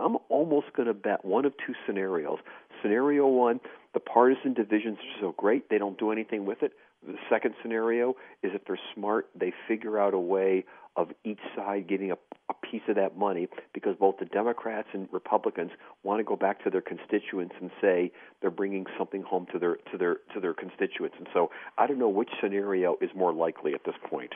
I'm 0.00 0.16
almost 0.28 0.72
going 0.74 0.88
to 0.88 0.94
bet 0.94 1.24
one 1.24 1.44
of 1.44 1.52
two 1.66 1.74
scenarios. 1.86 2.38
Scenario 2.82 3.26
one, 3.26 3.60
the 3.92 4.00
partisan 4.00 4.54
divisions 4.54 4.98
are 4.98 5.20
so 5.20 5.34
great 5.36 5.70
they 5.70 5.78
don't 5.78 5.98
do 5.98 6.10
anything 6.10 6.46
with 6.46 6.62
it. 6.62 6.72
The 7.06 7.16
second 7.28 7.54
scenario 7.62 8.10
is 8.42 8.52
if 8.54 8.64
they're 8.66 8.78
smart, 8.94 9.28
they 9.38 9.52
figure 9.68 9.98
out 9.98 10.14
a 10.14 10.18
way 10.18 10.64
of 10.96 11.08
each 11.24 11.40
side 11.56 11.88
getting 11.88 12.12
a, 12.12 12.16
a 12.48 12.54
piece 12.54 12.82
of 12.88 12.96
that 12.96 13.16
money 13.16 13.48
because 13.72 13.96
both 13.98 14.16
the 14.18 14.24
Democrats 14.24 14.88
and 14.92 15.08
Republicans 15.12 15.72
want 16.02 16.20
to 16.20 16.24
go 16.24 16.36
back 16.36 16.62
to 16.64 16.70
their 16.70 16.80
constituents 16.80 17.54
and 17.60 17.70
say 17.80 18.12
they're 18.40 18.50
bringing 18.50 18.86
something 18.96 19.22
home 19.22 19.46
to 19.52 19.58
their 19.58 19.76
to 19.90 19.98
their 19.98 20.16
to 20.32 20.40
their 20.40 20.54
constituents. 20.54 21.16
And 21.18 21.26
so 21.34 21.50
I 21.76 21.86
don't 21.86 21.98
know 21.98 22.08
which 22.08 22.30
scenario 22.40 22.96
is 23.00 23.10
more 23.14 23.32
likely 23.32 23.74
at 23.74 23.84
this 23.84 23.96
point. 24.08 24.32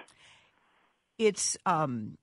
It's 1.18 1.56
um 1.64 2.18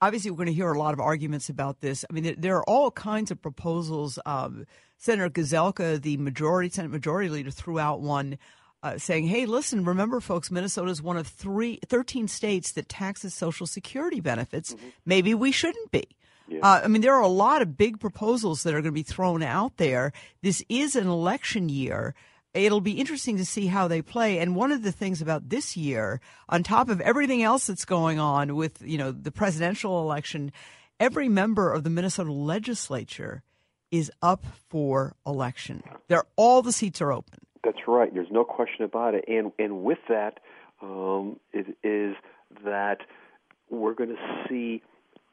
obviously 0.00 0.30
we're 0.30 0.36
going 0.36 0.46
to 0.46 0.52
hear 0.52 0.72
a 0.72 0.78
lot 0.78 0.94
of 0.94 1.00
arguments 1.00 1.48
about 1.48 1.80
this. 1.80 2.04
I 2.08 2.12
mean, 2.12 2.34
there 2.38 2.56
are 2.56 2.64
all 2.64 2.90
kinds 2.90 3.30
of 3.30 3.40
proposals. 3.40 4.18
Um, 4.26 4.66
Senator 4.98 5.30
Gazelka, 5.30 6.00
the 6.00 6.16
majority 6.16 6.70
Senate 6.70 6.90
Majority 6.90 7.28
Leader, 7.28 7.50
threw 7.50 7.78
out 7.78 8.00
one 8.00 8.38
uh, 8.82 8.98
saying, 8.98 9.26
"Hey, 9.26 9.46
listen, 9.46 9.84
remember, 9.84 10.20
folks, 10.20 10.50
Minnesota 10.50 10.90
is 10.90 11.02
one 11.02 11.16
of 11.16 11.26
three, 11.26 11.78
13 11.86 12.28
states 12.28 12.72
that 12.72 12.88
taxes 12.88 13.34
Social 13.34 13.66
Security 13.66 14.20
benefits. 14.20 14.74
Mm-hmm. 14.74 14.88
Maybe 15.06 15.34
we 15.34 15.52
shouldn't 15.52 15.90
be." 15.90 16.04
Yeah. 16.48 16.60
Uh, 16.62 16.82
I 16.84 16.88
mean, 16.88 17.00
there 17.00 17.14
are 17.14 17.22
a 17.22 17.28
lot 17.28 17.62
of 17.62 17.76
big 17.76 17.98
proposals 17.98 18.62
that 18.62 18.74
are 18.74 18.82
going 18.82 18.84
to 18.84 18.92
be 18.92 19.02
thrown 19.02 19.42
out 19.42 19.78
there. 19.78 20.12
This 20.42 20.62
is 20.68 20.94
an 20.96 21.06
election 21.06 21.70
year 21.70 22.14
it'll 22.54 22.80
be 22.80 22.92
interesting 22.92 23.36
to 23.36 23.44
see 23.44 23.66
how 23.66 23.88
they 23.88 24.00
play. 24.00 24.38
And 24.38 24.54
one 24.54 24.72
of 24.72 24.82
the 24.82 24.92
things 24.92 25.20
about 25.20 25.48
this 25.48 25.76
year, 25.76 26.20
on 26.48 26.62
top 26.62 26.88
of 26.88 27.00
everything 27.00 27.42
else 27.42 27.66
that's 27.66 27.84
going 27.84 28.18
on 28.18 28.54
with, 28.54 28.80
you 28.80 28.96
know, 28.96 29.10
the 29.10 29.32
presidential 29.32 30.00
election, 30.00 30.52
every 31.00 31.28
member 31.28 31.72
of 31.72 31.82
the 31.82 31.90
Minnesota 31.90 32.32
legislature 32.32 33.42
is 33.90 34.10
up 34.22 34.44
for 34.68 35.14
election. 35.26 35.82
There, 36.08 36.24
all 36.36 36.62
the 36.62 36.72
seats 36.72 37.00
are 37.02 37.12
open. 37.12 37.40
That's 37.64 37.78
right. 37.86 38.12
There's 38.12 38.30
no 38.30 38.44
question 38.44 38.84
about 38.84 39.14
it. 39.14 39.24
And 39.26 39.52
and 39.58 39.82
with 39.82 39.98
that, 40.08 40.40
um, 40.82 41.40
it 41.52 41.76
is 41.82 42.14
that 42.64 42.98
we're 43.70 43.94
going 43.94 44.10
to 44.10 44.46
see 44.48 44.82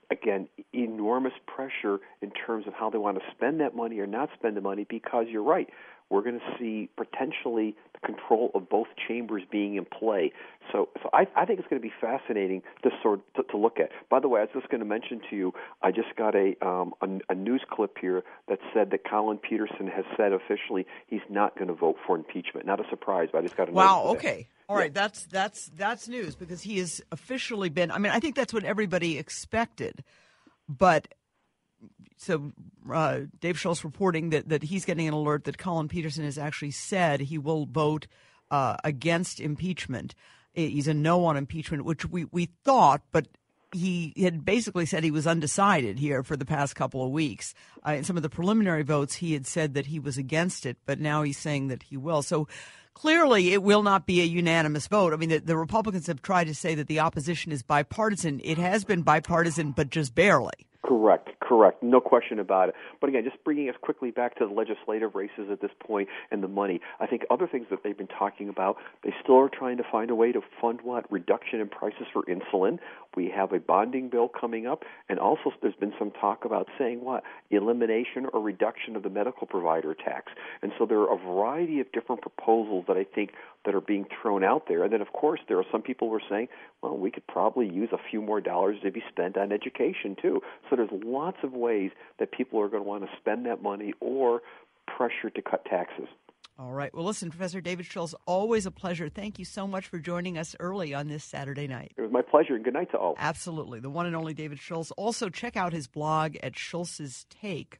again 0.10 0.48
enormous 0.74 1.34
pressure 1.46 2.00
in 2.22 2.32
terms 2.32 2.68
of 2.68 2.74
how 2.74 2.90
they 2.90 2.98
want 2.98 3.18
to 3.18 3.24
spend 3.36 3.60
that 3.62 3.76
money 3.76 4.00
or 4.00 4.08
not 4.08 4.30
spend 4.38 4.56
the 4.58 4.62
money 4.62 4.86
because 4.90 5.26
you're 5.30 5.44
right 5.44 5.70
we're 6.12 6.22
going 6.22 6.40
to 6.40 6.58
see 6.60 6.90
potentially 6.98 7.76
the 7.94 8.06
control 8.06 8.52
of 8.54 8.70
both 8.70 8.88
chambers 9.08 9.44
being 9.50 9.76
in 9.76 9.86
play. 9.86 10.34
So, 10.72 10.90
so 11.02 11.10
I, 11.14 11.28
I 11.36 11.46
think 11.46 11.60
it's 11.60 11.68
going 11.68 11.82
to 11.82 11.88
be 11.88 11.94
fascinating 12.00 12.62
to 12.84 12.90
sort 13.02 13.22
to, 13.36 13.44
to 13.44 13.58
look 13.58 13.80
at. 13.80 13.90
By 14.10 14.20
the 14.20 14.28
way, 14.28 14.42
I 14.42 14.44
was 14.44 14.52
just 14.54 14.70
going 14.70 14.80
to 14.80 14.86
mention 14.86 15.22
to 15.30 15.36
you, 15.36 15.54
I 15.82 15.92
just 15.92 16.16
got 16.18 16.36
a, 16.36 16.56
um, 16.66 16.94
a 17.02 17.32
a 17.32 17.36
news 17.36 17.62
clip 17.70 17.98
here 18.00 18.24
that 18.50 18.60
said 18.74 18.92
that 18.92 19.04
Collin 19.10 19.38
Peterson 19.38 19.88
has 19.88 20.06
said 20.18 20.34
officially 20.34 20.86
he's 21.08 21.22
not 21.30 21.56
going 21.56 21.70
to 21.70 21.74
vote 21.74 21.98
for 22.06 22.16
impeachment. 22.16 22.66
Not 22.66 22.80
a 22.80 22.90
surprise, 22.90 23.30
but 23.32 23.40
I 23.40 23.42
just 23.44 23.56
got 23.56 23.70
a 23.70 23.72
wow. 23.72 24.04
Okay. 24.08 24.48
All 24.70 24.78
right, 24.78 24.94
that's 24.94 25.26
that's 25.26 25.70
that's 25.76 26.08
news 26.08 26.36
because 26.36 26.62
he 26.62 26.80
has 26.80 27.02
officially 27.12 27.68
been. 27.68 27.92
I 27.92 27.98
mean, 27.98 28.14
I 28.14 28.22
think 28.22 28.36
that's 28.36 28.54
what 28.54 28.64
everybody 28.64 29.18
expected, 29.18 30.02
but 30.70 31.10
so 32.18 32.52
uh, 32.92 33.22
Dave 33.40 33.60
Schultz 33.60 33.84
reporting 33.84 34.30
that, 34.30 34.50
that 34.50 34.64
he's 34.64 34.86
getting 34.86 35.08
an 35.08 35.14
alert 35.14 35.46
that 35.46 35.58
Collin 35.58 35.88
Peterson 35.88 36.24
has 36.24 36.38
actually 36.38 36.72
said 36.72 37.20
he 37.20 37.38
will 37.38 37.66
vote 37.66 38.08
uh, 38.52 38.78
against 38.84 39.40
impeachment. 39.40 40.14
He's 40.54 40.88
a 40.88 40.94
no 40.94 41.26
on 41.26 41.38
impeachment, 41.38 41.86
which 41.86 42.06
we, 42.06 42.26
we 42.26 42.50
thought, 42.64 43.02
but 43.12 43.28
he 43.72 44.14
had 44.22 44.44
basically 44.44 44.86
said 44.86 45.04
he 45.04 45.12
was 45.12 45.26
undecided 45.26 45.98
here 45.98 46.24
for 46.24 46.36
the 46.36 46.46
past 46.46 46.76
couple 46.76 47.04
of 47.06 47.12
weeks. 47.12 47.54
Uh, 47.88 47.94
in 47.94 48.04
some 48.04 48.18
of 48.18 48.24
the 48.24 48.30
preliminary 48.30 48.84
votes, 48.84 49.16
he 49.16 49.34
had 49.34 49.48
said 49.48 49.74
that 49.74 49.88
he 49.88 50.00
was 50.00 50.18
against 50.18 50.66
it, 50.66 50.78
but 50.86 51.00
now 51.00 51.24
he's 51.24 51.38
saying 51.38 51.70
that 51.70 51.84
he 51.84 51.96
will. 51.96 52.22
So 52.22 52.48
clearly, 52.94 53.54
it 53.54 53.64
will 53.64 53.82
not 53.82 54.06
be 54.06 54.22
a 54.22 54.26
unanimous 54.26 54.88
vote. 54.88 55.14
I 55.14 55.16
mean, 55.16 55.30
the, 55.30 55.40
the 55.40 55.58
Republicans 55.58 56.08
have 56.08 56.22
tried 56.22 56.48
to 56.48 56.56
say 56.56 56.76
that 56.76 56.88
the 56.88 57.00
opposition 57.00 57.52
is 57.54 57.64
bipartisan. 57.64 58.42
It 58.44 58.58
has 58.58 58.84
been 58.84 59.04
bipartisan, 59.04 59.72
but 59.72 59.90
just 59.90 60.14
barely. 60.14 60.68
Correct, 60.92 61.30
correct. 61.40 61.82
No 61.82 62.02
question 62.02 62.38
about 62.38 62.68
it. 62.68 62.76
But 63.00 63.08
again, 63.08 63.24
just 63.24 63.42
bringing 63.46 63.70
us 63.70 63.76
quickly 63.80 64.12
back 64.12 64.38
to 64.40 64.46
the 64.46 64.52
legislative 64.52 65.16
races 65.16 65.48
at 65.50 65.62
this 65.62 65.72
point 65.80 66.10
and 66.32 66.44
the 66.44 66.50
money. 66.50 66.82
I 67.00 67.08
think 67.08 67.22
other 67.32 67.48
things 67.48 67.68
that 67.72 67.80
they've 67.82 67.98
been 67.98 68.08
talking 68.08 68.50
about, 68.50 68.76
they 69.02 69.14
still 69.24 69.38
are 69.40 69.48
trying 69.48 69.78
to 69.78 69.84
find 69.90 70.10
a 70.10 70.16
way 70.16 70.34
to 70.34 70.42
fund 70.60 70.82
what? 70.84 71.10
Reduction 71.10 71.62
in 71.62 71.70
prices 71.70 72.08
for 72.12 72.24
insulin. 72.24 72.78
We 73.16 73.30
have 73.34 73.54
a 73.54 73.60
bonding 73.60 74.10
bill 74.10 74.28
coming 74.28 74.68
up, 74.68 74.84
and 75.08 75.18
also 75.18 75.54
there's 75.62 75.76
been 75.76 75.94
some 75.98 76.12
talk 76.12 76.44
about 76.44 76.68
saying 76.78 77.00
what? 77.02 77.24
Elimination 77.52 78.26
or 78.34 78.42
reduction 78.42 78.98
of 78.98 79.04
the 79.04 79.10
medical 79.10 79.48
provider 79.48 79.94
tax. 79.94 80.34
And 80.62 80.74
so 80.78 80.86
there 80.86 81.00
are 81.00 81.14
a 81.14 81.18
variety 81.18 81.80
of 81.80 81.90
different 81.94 82.22
proposals 82.22 82.84
that 82.90 82.98
I 82.98 83.06
think 83.06 83.32
that 83.64 83.76
are 83.76 83.82
being 83.82 84.06
thrown 84.22 84.44
out 84.44 84.68
there. 84.68 84.84
And 84.84 84.92
then, 84.92 85.02
of 85.02 85.14
course, 85.14 85.40
there 85.48 85.58
are 85.58 85.66
some 85.72 85.82
people 85.82 86.10
who 86.10 86.16
are 86.16 86.22
saying, 86.30 86.48
well, 86.82 86.98
we 86.98 87.12
could 87.12 87.28
probably 87.28 87.70
use 87.70 87.90
a 87.92 87.98
few 88.10 88.22
more 88.22 88.42
dollars 88.42 88.78
to 88.84 88.92
be 88.92 89.04
spent 89.10 89.38
on 89.38 89.52
education, 89.52 90.16
too. 90.20 90.42
So 90.70 90.76
there's 90.88 91.04
lots 91.04 91.38
of 91.44 91.54
ways 91.54 91.92
that 92.20 92.32
people 92.32 92.60
are 92.60 92.68
going 92.68 92.84
to 92.84 92.88
want 92.88 93.04
to 93.04 93.10
spend 93.18 93.46
that 93.46 93.62
money 93.62 93.94
or 94.00 94.42
pressure 94.88 95.30
to 95.30 95.42
cut 95.42 95.66
taxes. 95.66 96.08
All 96.60 96.74
right. 96.74 96.94
Well, 96.94 97.06
listen, 97.06 97.30
Professor 97.32 97.60
David 97.60 97.86
Schultz, 97.86 98.14
always 98.28 98.66
a 98.66 98.72
pleasure. 98.72 99.10
Thank 99.10 99.40
you 99.40 99.46
so 99.46 99.66
much 99.66 99.88
for 99.88 99.98
joining 99.98 100.38
us 100.38 100.56
early 100.60 100.94
on 100.94 101.08
this 101.08 101.24
Saturday 101.24 101.68
night. 101.68 101.94
It 101.98 102.02
was 102.02 102.12
my 102.12 102.22
pleasure, 102.22 102.56
and 102.56 102.64
good 102.64 102.74
night 102.74 102.92
to 102.92 102.98
all. 102.98 103.16
Absolutely. 103.18 103.80
The 103.80 103.90
one 103.90 104.06
and 104.06 104.16
only 104.16 104.34
David 104.34 104.60
Schultz. 104.60 104.92
Also, 104.92 105.30
check 105.30 105.58
out 105.58 105.74
his 105.74 105.88
blog 105.88 106.36
at 106.44 106.56
Schultz's 106.56 107.26
Take. 107.30 107.80